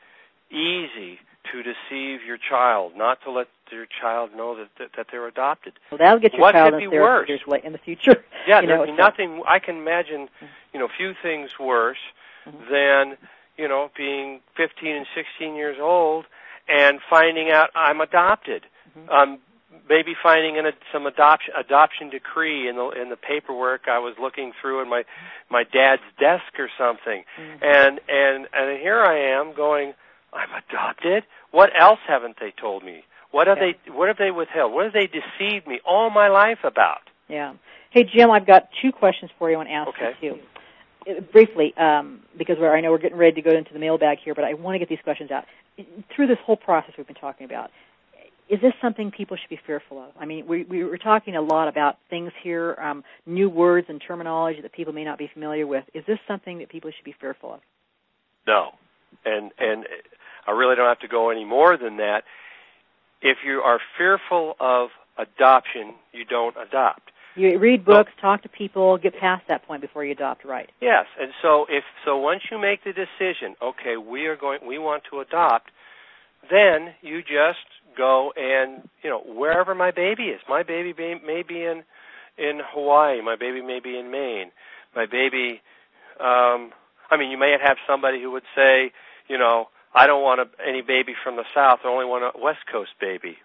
[0.50, 1.20] easy
[1.52, 5.74] to deceive your child, not to let your child know that that, that they're adopted.
[5.92, 7.30] Well, that'll get your what child could be worse?
[7.64, 8.24] in the future.
[8.46, 9.42] Yeah, you know, nothing.
[9.48, 10.28] I can imagine,
[10.74, 11.96] you know, few things worse
[12.46, 12.60] mm-hmm.
[12.70, 13.18] than
[13.58, 16.26] you know, being 15 and 16 years old
[16.68, 18.64] and finding out I'm adopted.
[18.98, 19.10] Mm-hmm.
[19.10, 19.40] Um,
[19.90, 24.16] maybe finding in a, some adoption adoption decree in the in the paperwork I was
[24.20, 25.04] looking through in my
[25.50, 27.24] my dad's desk or something.
[27.38, 27.64] Mm-hmm.
[27.64, 29.94] And and and here I am going,
[30.34, 31.24] I'm adopted.
[31.52, 33.04] What else haven't they told me?
[33.32, 33.74] What have yeah.
[33.86, 34.74] they what have they withheld?
[34.74, 37.02] What have they deceived me all my life about?
[37.28, 37.54] Yeah.
[37.92, 40.14] Hey Jim, I've got two questions for you I want to ask okay.
[40.22, 40.40] you too
[41.32, 44.34] briefly, um, because we're, I know we're getting ready to go into the mailbag here,
[44.34, 45.46] but I want to get these questions out.
[46.16, 47.72] Through this whole process we've been talking about,
[48.50, 50.12] is this something people should be fearful of?
[50.20, 54.02] I mean, we, we were talking a lot about things here, um, new words and
[54.06, 55.86] terminology that people may not be familiar with.
[55.94, 57.60] Is this something that people should be fearful of?
[58.46, 58.72] No,
[59.26, 59.86] and and
[60.48, 62.24] I really don't have to go any more than that.
[63.22, 67.12] If you are fearful of adoption, you don't adopt.
[67.36, 70.70] You read books, talk to people, get past that point before you adopt, right?
[70.82, 74.78] Yes, and so if so, once you make the decision, okay, we are going, we
[74.78, 75.72] want to adopt,
[76.52, 77.66] then you just
[77.98, 80.42] go and you know wherever my baby is.
[80.48, 80.94] My baby
[81.26, 81.84] may be in
[82.38, 83.22] in Hawaii.
[83.22, 84.52] My baby may be in Maine.
[84.96, 85.62] My baby.
[86.20, 86.72] Um,
[87.10, 88.92] I mean, you may have somebody who would say,
[89.28, 91.80] you know, I don't want a, any baby from the South.
[91.84, 93.38] I only want a West Coast baby.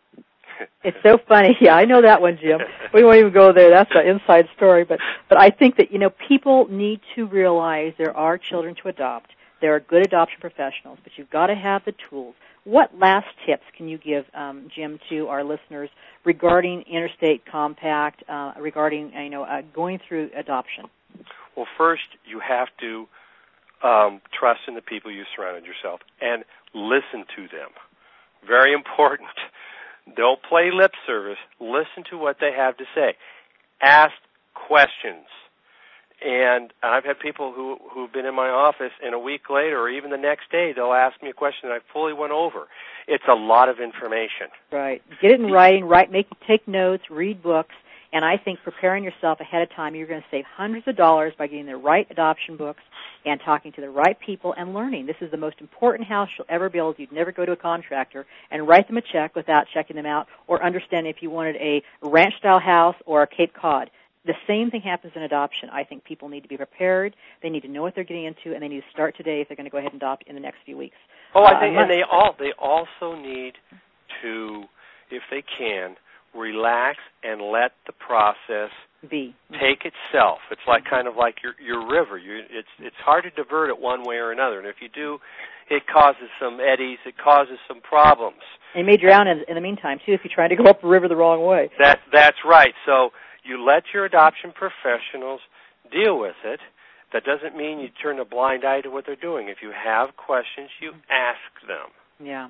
[0.85, 1.57] it's so funny.
[1.61, 2.61] Yeah, I know that one, Jim.
[2.93, 3.71] We won't even go there.
[3.71, 4.85] That's an inside story.
[4.85, 8.89] But but I think that you know people need to realize there are children to
[8.89, 9.31] adopt.
[9.61, 12.35] There are good adoption professionals, but you've got to have the tools.
[12.65, 15.91] What last tips can you give, um, Jim, to our listeners
[16.25, 20.85] regarding interstate compact, uh, regarding you know uh, going through adoption?
[21.57, 23.09] Well, first you have to
[23.83, 27.71] um, trust in the people you surrounded yourself and listen to them.
[28.47, 29.29] Very important.
[30.17, 31.39] Don't play lip service.
[31.61, 33.15] Listen to what they have to say.
[33.83, 34.13] Ask
[34.55, 35.27] questions.
[36.25, 39.89] And I've had people who who've been in my office, and a week later, or
[39.89, 42.67] even the next day, they'll ask me a question that I fully went over.
[43.07, 44.49] It's a lot of information.
[44.73, 45.01] Right.
[45.23, 45.85] Get it in writing.
[45.85, 46.11] Write.
[46.11, 47.05] Make take notes.
[47.09, 47.75] Read books.
[48.13, 51.35] And I think preparing yourself ahead of time, you're going to save hundreds of dollars
[51.37, 52.83] by getting the right adoption books
[53.27, 55.07] and talking to the right people and learning.
[55.07, 56.99] This is the most important house you'll ever build.
[56.99, 60.27] You'd never go to a contractor and write them a check without checking them out
[60.47, 63.91] or understanding if you wanted a ranch style house or a Cape Cod.
[64.25, 65.71] The same thing happens in adoption.
[65.71, 67.15] I think people need to be prepared.
[67.43, 69.49] They need to know what they're getting into, and they need to start today if
[69.49, 70.97] they're going to go ahead and adopt in the next few weeks.
[71.35, 73.55] Oh, I think, uh, and they all they also need
[74.23, 74.65] to,
[75.11, 75.97] if they can,
[76.35, 78.71] relax and let the process
[79.09, 80.39] be take itself.
[80.51, 82.19] It's like kind of like your your river.
[82.19, 85.19] You it's it's hard to divert it one way or another, and if you do,
[85.71, 86.99] it causes some eddies.
[87.07, 88.43] It causes some problems.
[88.75, 90.83] And you may drown in, in the meantime too if you're trying to go up
[90.83, 91.71] the river the wrong way.
[91.79, 92.75] That that's right.
[92.87, 93.11] So
[93.45, 95.41] you let your adoption professionals
[95.93, 96.61] deal with it.
[97.13, 99.49] That doesn't mean you turn a blind eye to what they're doing.
[99.49, 101.89] If you have questions, you ask them.
[102.23, 102.49] Yeah.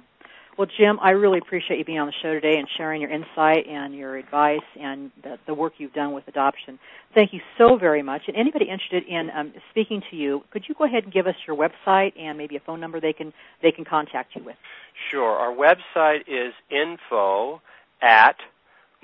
[0.58, 3.68] Well, Jim, I really appreciate you being on the show today and sharing your insight
[3.68, 6.80] and your advice and the, the work you've done with adoption.
[7.14, 8.22] Thank you so very much.
[8.26, 11.36] And anybody interested in um, speaking to you, could you go ahead and give us
[11.46, 13.32] your website and maybe a phone number they can
[13.62, 14.56] they can contact you with?
[15.12, 15.30] Sure.
[15.30, 17.62] Our website is info
[18.02, 18.34] at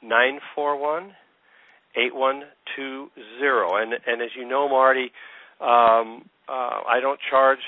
[0.03, 1.15] 941
[1.95, 3.81] 8120.
[3.81, 5.11] And, and as you know, Mardie,
[5.61, 7.59] um, uh, I don't charge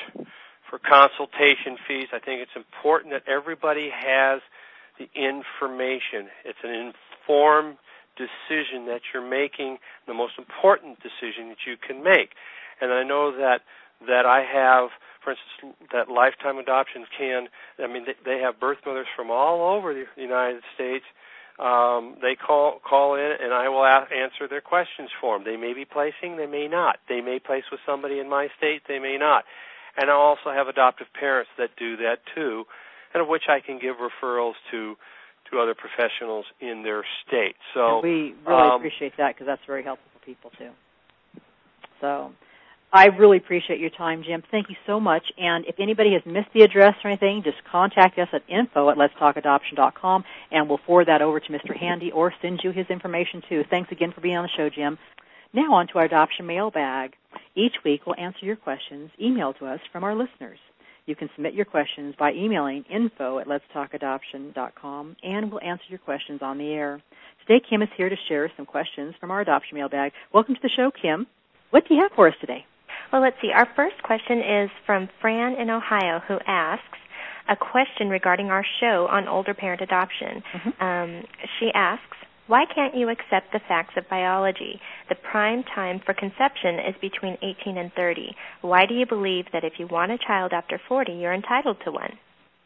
[0.69, 2.07] for consultation fees.
[2.11, 4.41] I think it's important that everybody has
[4.99, 6.29] the information.
[6.43, 7.77] It's an informed
[8.17, 9.77] decision that you're making,
[10.07, 12.31] the most important decision that you can make.
[12.81, 13.61] And I know that
[14.07, 14.89] that I have,
[15.23, 17.47] for instance, that lifetime adoptions can.
[17.79, 21.05] I mean, they, they have birth mothers from all over the United States
[21.59, 25.45] um, they call call in, and I will a- answer their questions for them.
[25.45, 26.99] They may be placing, they may not.
[27.07, 29.45] They may place with somebody in my state, they may not.
[29.97, 32.65] And I also have adoptive parents that do that too,
[33.13, 34.95] and of which I can give referrals to
[35.51, 37.55] to other professionals in their state.
[37.73, 40.71] So and we really um, appreciate that because that's very helpful for people too.
[42.01, 42.31] So
[42.95, 44.41] I really appreciate your time, Jim.
[44.51, 45.23] Thank you so much.
[45.37, 48.95] And if anybody has missed the address or anything, just contact us at info at
[48.95, 51.77] letstalkadoption.com and we'll forward that over to Mr.
[51.77, 53.65] Handy or send you his information too.
[53.69, 54.97] Thanks again for being on the show, Jim.
[55.51, 57.15] Now on to our adoption mailbag.
[57.53, 60.59] Each week we'll answer your questions emailed to us from our listeners.
[61.05, 66.39] You can submit your questions by emailing info at letstalkadoption.com and we'll answer your questions
[66.41, 67.01] on the air.
[67.45, 70.13] Today Kim is here to share some questions from our adoption mailbag.
[70.33, 71.27] Welcome to the show, Kim.
[71.71, 72.65] What do you have for us today?
[73.11, 73.51] Well, let's see.
[73.51, 76.97] Our first question is from Fran in Ohio, who asks
[77.47, 80.43] a question regarding our show on older parent adoption.
[80.53, 80.83] Mm-hmm.
[80.83, 81.23] Um,
[81.59, 84.79] she asks, why can't you accept the facts of biology?
[85.09, 88.35] The prime time for conception is between 18 and 30.
[88.61, 91.91] Why do you believe that if you want a child after 40, you're entitled to
[91.91, 92.13] one?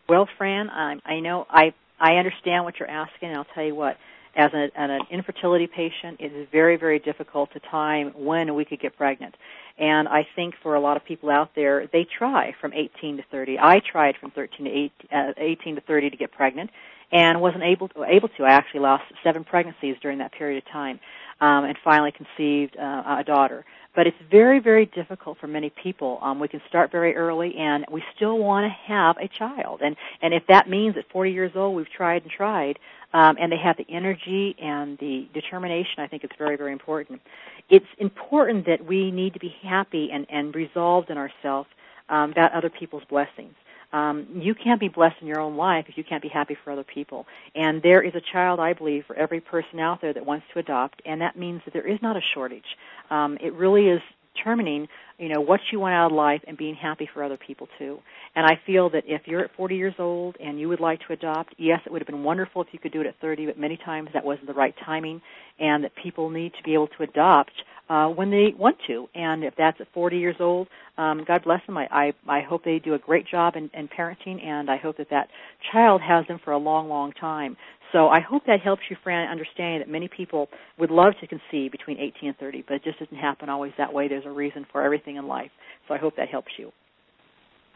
[0.10, 3.76] Well, Fran, I, I know I I understand what you're asking, and I'll tell you
[3.76, 3.98] what.
[4.36, 8.80] As a, an infertility patient, it is very, very difficult to time when we could
[8.80, 9.36] get pregnant.
[9.78, 13.24] And I think for a lot of people out there, they try from 18 to
[13.32, 13.58] 30.
[13.60, 16.70] I tried from 13 to 8, uh, 18 to 30 to get pregnant,
[17.12, 18.44] and wasn't able to, able to.
[18.44, 21.00] I actually lost seven pregnancies during that period of time,
[21.42, 23.66] um, and finally conceived uh, a daughter.
[23.96, 26.20] But it's very, very difficult for many people.
[26.22, 29.82] Um, we can start very early, and we still want to have a child.
[29.84, 32.78] And and if that means at 40 years old we've tried and tried,
[33.14, 37.22] um, and they have the energy and the determination, I think it's very, very important.
[37.70, 41.70] It's important that we need to be happy and, and resolved in ourselves
[42.10, 43.54] um, about other people's blessings.
[43.92, 46.72] Um, you can't be blessed in your own life if you can't be happy for
[46.72, 47.26] other people.
[47.56, 50.60] And there is a child, I believe, for every person out there that wants to
[50.60, 52.78] adopt, and that means that there is not a shortage.
[53.10, 54.02] Um, it really is
[54.40, 54.88] determining,
[55.18, 58.00] you know, what you want out of life and being happy for other people too.
[58.36, 61.14] And I feel that if you're at 40 years old and you would like to
[61.14, 63.60] adopt, yes, it would have been wonderful if you could do it at 30, but
[63.60, 65.22] many times that wasn't the right timing,
[65.60, 67.52] and that people need to be able to adopt
[67.90, 69.08] uh, when they want to.
[69.16, 70.68] And if that's at 40 years old,
[70.98, 71.78] um, God bless them.
[71.78, 74.98] I, I, I hope they do a great job in, in parenting, and I hope
[74.98, 75.30] that that
[75.72, 77.58] child has them for a long, long time.
[77.92, 81.72] So I hope that helps you, Fran, understanding that many people would love to conceive
[81.72, 84.08] between 18 and 30, but it just doesn't happen always that way.
[84.08, 85.52] There's a reason for everything in life.
[85.88, 86.72] So I hope that helps you.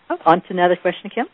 [0.09, 1.25] Oh, on to another question, Kim.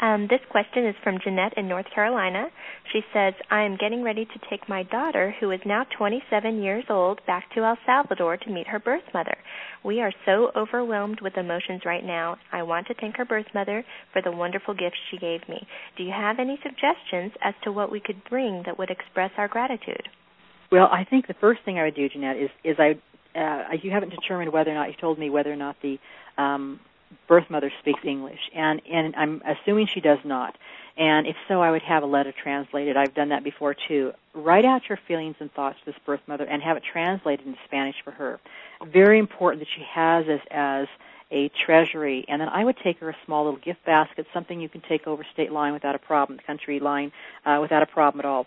[0.00, 2.48] Um, this question is from Jeanette in North Carolina.
[2.90, 6.84] She says, I am getting ready to take my daughter, who is now 27 years
[6.88, 9.36] old, back to El Salvador to meet her birth mother.
[9.84, 12.38] We are so overwhelmed with emotions right now.
[12.50, 15.66] I want to thank her birth mother for the wonderful gift she gave me.
[15.98, 19.48] Do you have any suggestions as to what we could bring that would express our
[19.48, 20.08] gratitude?
[20.72, 22.94] Well, I think the first thing I would do, Jeanette, is is I
[23.38, 25.98] uh, you haven't determined whether or not you told me whether or not the
[26.38, 26.80] um,
[27.28, 30.56] birth mother speaks English, and and I'm assuming she does not.
[30.96, 32.96] And if so, I would have a letter translated.
[32.96, 34.12] I've done that before too.
[34.34, 37.58] Write out your feelings and thoughts to this birth mother and have it translated into
[37.64, 38.38] Spanish for her.
[38.84, 40.88] Very important that she has this as
[41.30, 42.24] a treasury.
[42.28, 45.06] And then I would take her a small little gift basket, something you can take
[45.06, 47.12] over state line without a problem, country line
[47.46, 48.46] uh, without a problem at all.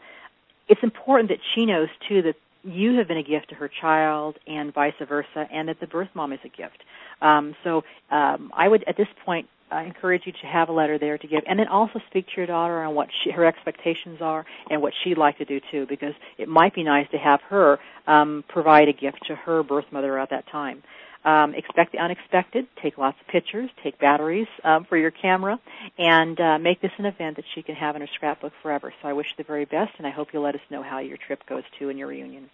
[0.67, 4.37] It's important that she knows too that you have been a gift to her child
[4.47, 6.83] and vice versa, and that the birth mom is a gift.
[7.21, 10.99] Um, so um, I would, at this point, uh, encourage you to have a letter
[10.99, 14.19] there to give, and then also speak to your daughter on what she, her expectations
[14.21, 17.41] are and what she'd like to do too, because it might be nice to have
[17.49, 20.83] her um, provide a gift to her birth mother at that time.
[21.25, 22.65] Um, expect the unexpected.
[22.81, 23.69] Take lots of pictures.
[23.81, 25.57] Take batteries um, for your camera,
[25.97, 28.93] and uh, make this an event that she can have in her scrapbook forever.
[29.01, 30.99] So I wish you the very best, and I hope you'll let us know how
[30.99, 32.49] your trip goes too in your reunion.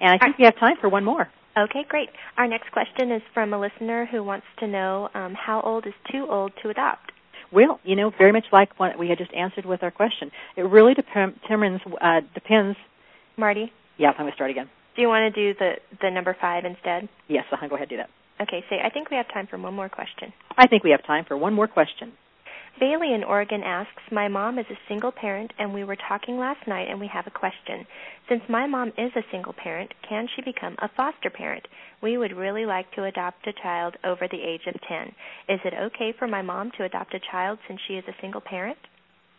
[0.00, 1.28] And I think we have time for one more.
[1.56, 2.08] Okay, great.
[2.36, 5.94] Our next question is from a listener who wants to know um, how old is
[6.10, 7.12] too old to adopt?
[7.52, 10.32] Well, you know, very much like what we had just answered with our question.
[10.56, 11.38] It really depends.
[11.48, 12.76] Uh, depends.
[13.38, 13.70] Mardie.
[13.96, 14.68] Yeah, I'm going to start again.
[14.96, 17.08] Do you want to do the the number five instead?
[17.28, 18.10] Yes, I'll go ahead and do that.
[18.40, 20.32] Okay, so I think we have time for one more question.
[20.56, 22.12] I think we have time for one more question.
[22.80, 26.66] Bailey in Oregon asks, My mom is a single parent, and we were talking last
[26.66, 27.86] night, and we have a question.
[28.28, 31.64] Since my mom is a single parent, can she become a foster parent?
[32.02, 35.06] We would really like to adopt a child over the age of 10.
[35.48, 38.40] Is it okay for my mom to adopt a child since she is a single
[38.40, 38.78] parent?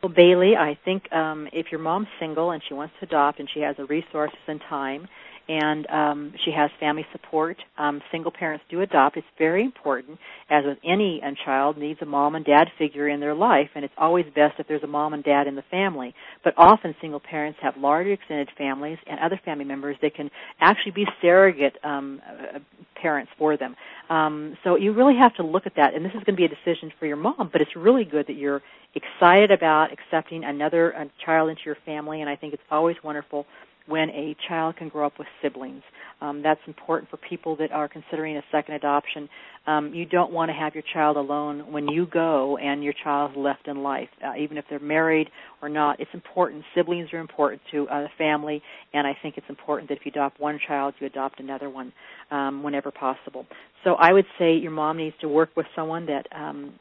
[0.02, 3.50] Well, Bailey, I think um, if your mom's single and she wants to adopt and
[3.54, 5.10] she has the resources and time,
[5.48, 7.58] and um, she has family support.
[7.78, 9.18] Um, single parents do adopt.
[9.18, 10.18] It's very important,
[10.50, 13.86] as with any uh, child, needs a mom and dad figure in their life, and
[13.86, 16.14] it's always best if there's a mom and dad in the family.
[16.44, 20.92] But often, single parents have larger extended families and other family members that can actually
[20.92, 22.60] be surrogate um, uh,
[23.02, 23.76] parents for them.
[24.10, 26.46] Um, so you really have to look at that, and this is going to be
[26.46, 27.50] a decision for your mom.
[27.52, 28.62] But it's really good that you're
[28.96, 33.46] excited about accepting another uh, child into your family, and I think it's always wonderful
[33.88, 35.84] when a child can grow up with siblings.
[36.22, 39.30] Um, that's important for people that are considering a second adoption.
[39.68, 43.32] Um, you don't want to have your child alone when you go and your child
[43.32, 45.30] is left in life, uh, even if they're married
[45.62, 46.00] or not.
[46.00, 46.64] It's important.
[46.74, 48.62] Siblings are important to a family,
[48.94, 51.92] and I think it's important that if you adopt one child, you adopt another one
[52.32, 53.46] um, whenever possible.
[53.84, 56.74] So I would say your mom needs to work with someone that um,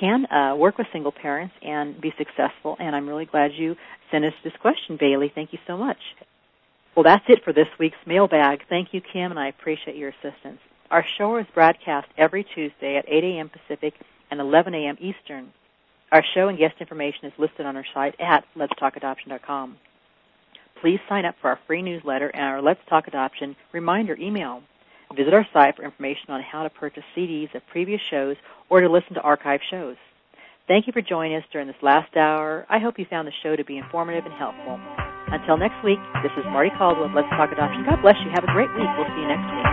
[0.00, 2.76] can uh, work with single parents and be successful.
[2.78, 3.74] And I'm really glad you
[4.10, 5.30] sent us this question, Bailey.
[5.34, 5.98] Thank you so much.
[6.94, 8.64] Well, that's it for this week's mailbag.
[8.68, 10.58] Thank you, Kim, and I appreciate your assistance.
[10.90, 13.48] Our show is broadcast every Tuesday at 8 a.m.
[13.48, 13.94] Pacific
[14.30, 14.98] and 11 a.m.
[15.00, 15.52] Eastern.
[16.12, 19.78] Our show and guest information is listed on our site at letstalkadoption.com.
[20.82, 24.62] Please sign up for our free newsletter and our Let's Talk Adoption reminder email.
[25.16, 28.36] Visit our site for information on how to purchase CDs of previous shows
[28.68, 29.96] or to listen to archive shows.
[30.68, 32.66] Thank you for joining us during this last hour.
[32.68, 34.78] I hope you found the show to be informative and helpful.
[35.32, 37.10] Until next week, this is Mardie Caldwell.
[37.14, 37.88] Let's Talk Adoption.
[37.88, 38.30] God bless you.
[38.36, 38.88] Have a great week.
[38.98, 39.71] We'll see you next week.